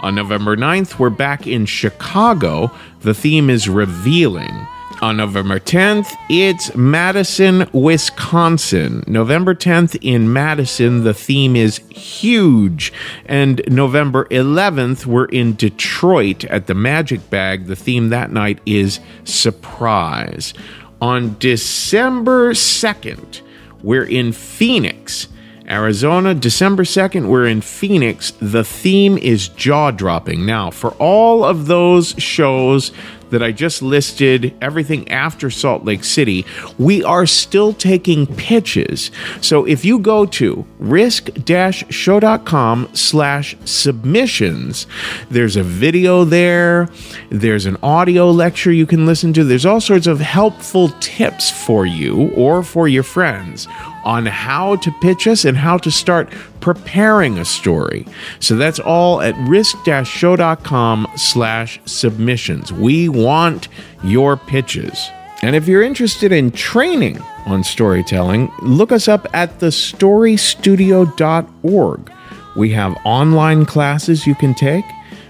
[0.00, 2.70] On November 9th, we're back in Chicago.
[3.00, 4.66] The theme is revealing.
[5.00, 9.02] On November 10th, it's Madison, Wisconsin.
[9.06, 12.92] November 10th in Madison, the theme is huge.
[13.26, 17.66] And November 11th, we're in Detroit at the Magic Bag.
[17.66, 20.54] The theme that night is surprise.
[21.00, 23.40] On December 2nd,
[23.82, 25.28] we're in Phoenix.
[25.68, 28.30] Arizona, December 2nd, we're in Phoenix.
[28.40, 30.46] The theme is jaw dropping.
[30.46, 32.90] Now, for all of those shows
[33.30, 36.46] that I just listed, everything after Salt Lake City,
[36.78, 39.10] we are still taking pitches.
[39.42, 44.86] So if you go to risk-show.com slash submissions,
[45.30, 46.88] there's a video there,
[47.28, 51.84] there's an audio lecture you can listen to, there's all sorts of helpful tips for
[51.84, 53.68] you or for your friends
[54.04, 58.06] on how to pitch us and how to start preparing a story.
[58.40, 62.72] So that's all at risk-show.com slash submissions.
[62.72, 63.68] We want
[64.02, 65.10] your pitches.
[65.42, 72.12] And if you're interested in training on storytelling, look us up at thestorystudio.org.
[72.56, 74.84] We have online classes you can take.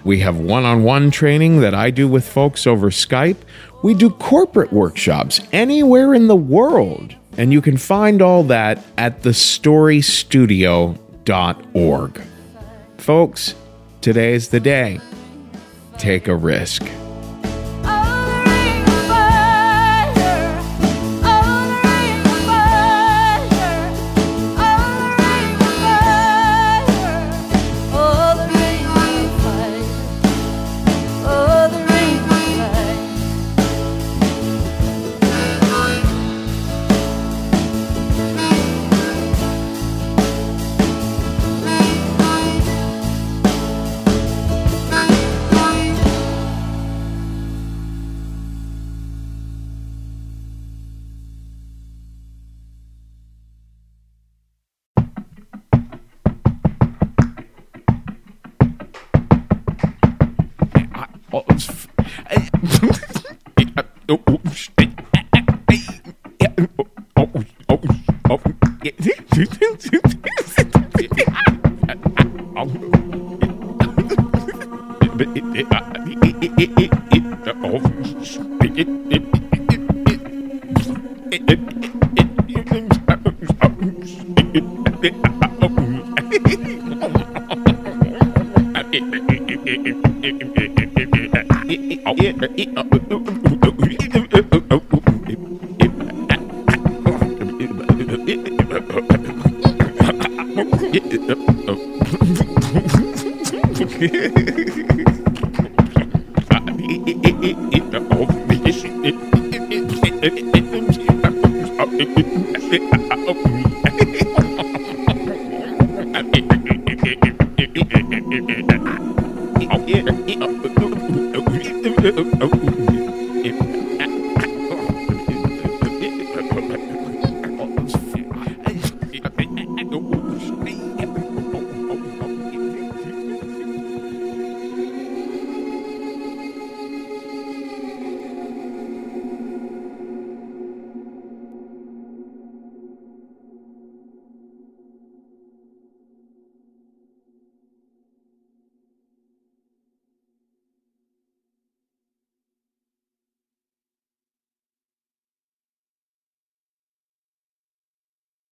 [0.05, 3.37] We have one on one training that I do with folks over Skype.
[3.83, 7.14] We do corporate workshops anywhere in the world.
[7.39, 12.22] And you can find all that at thestorystudio.org.
[12.99, 13.55] Folks,
[14.01, 15.01] today's the day.
[15.99, 16.82] Take a risk.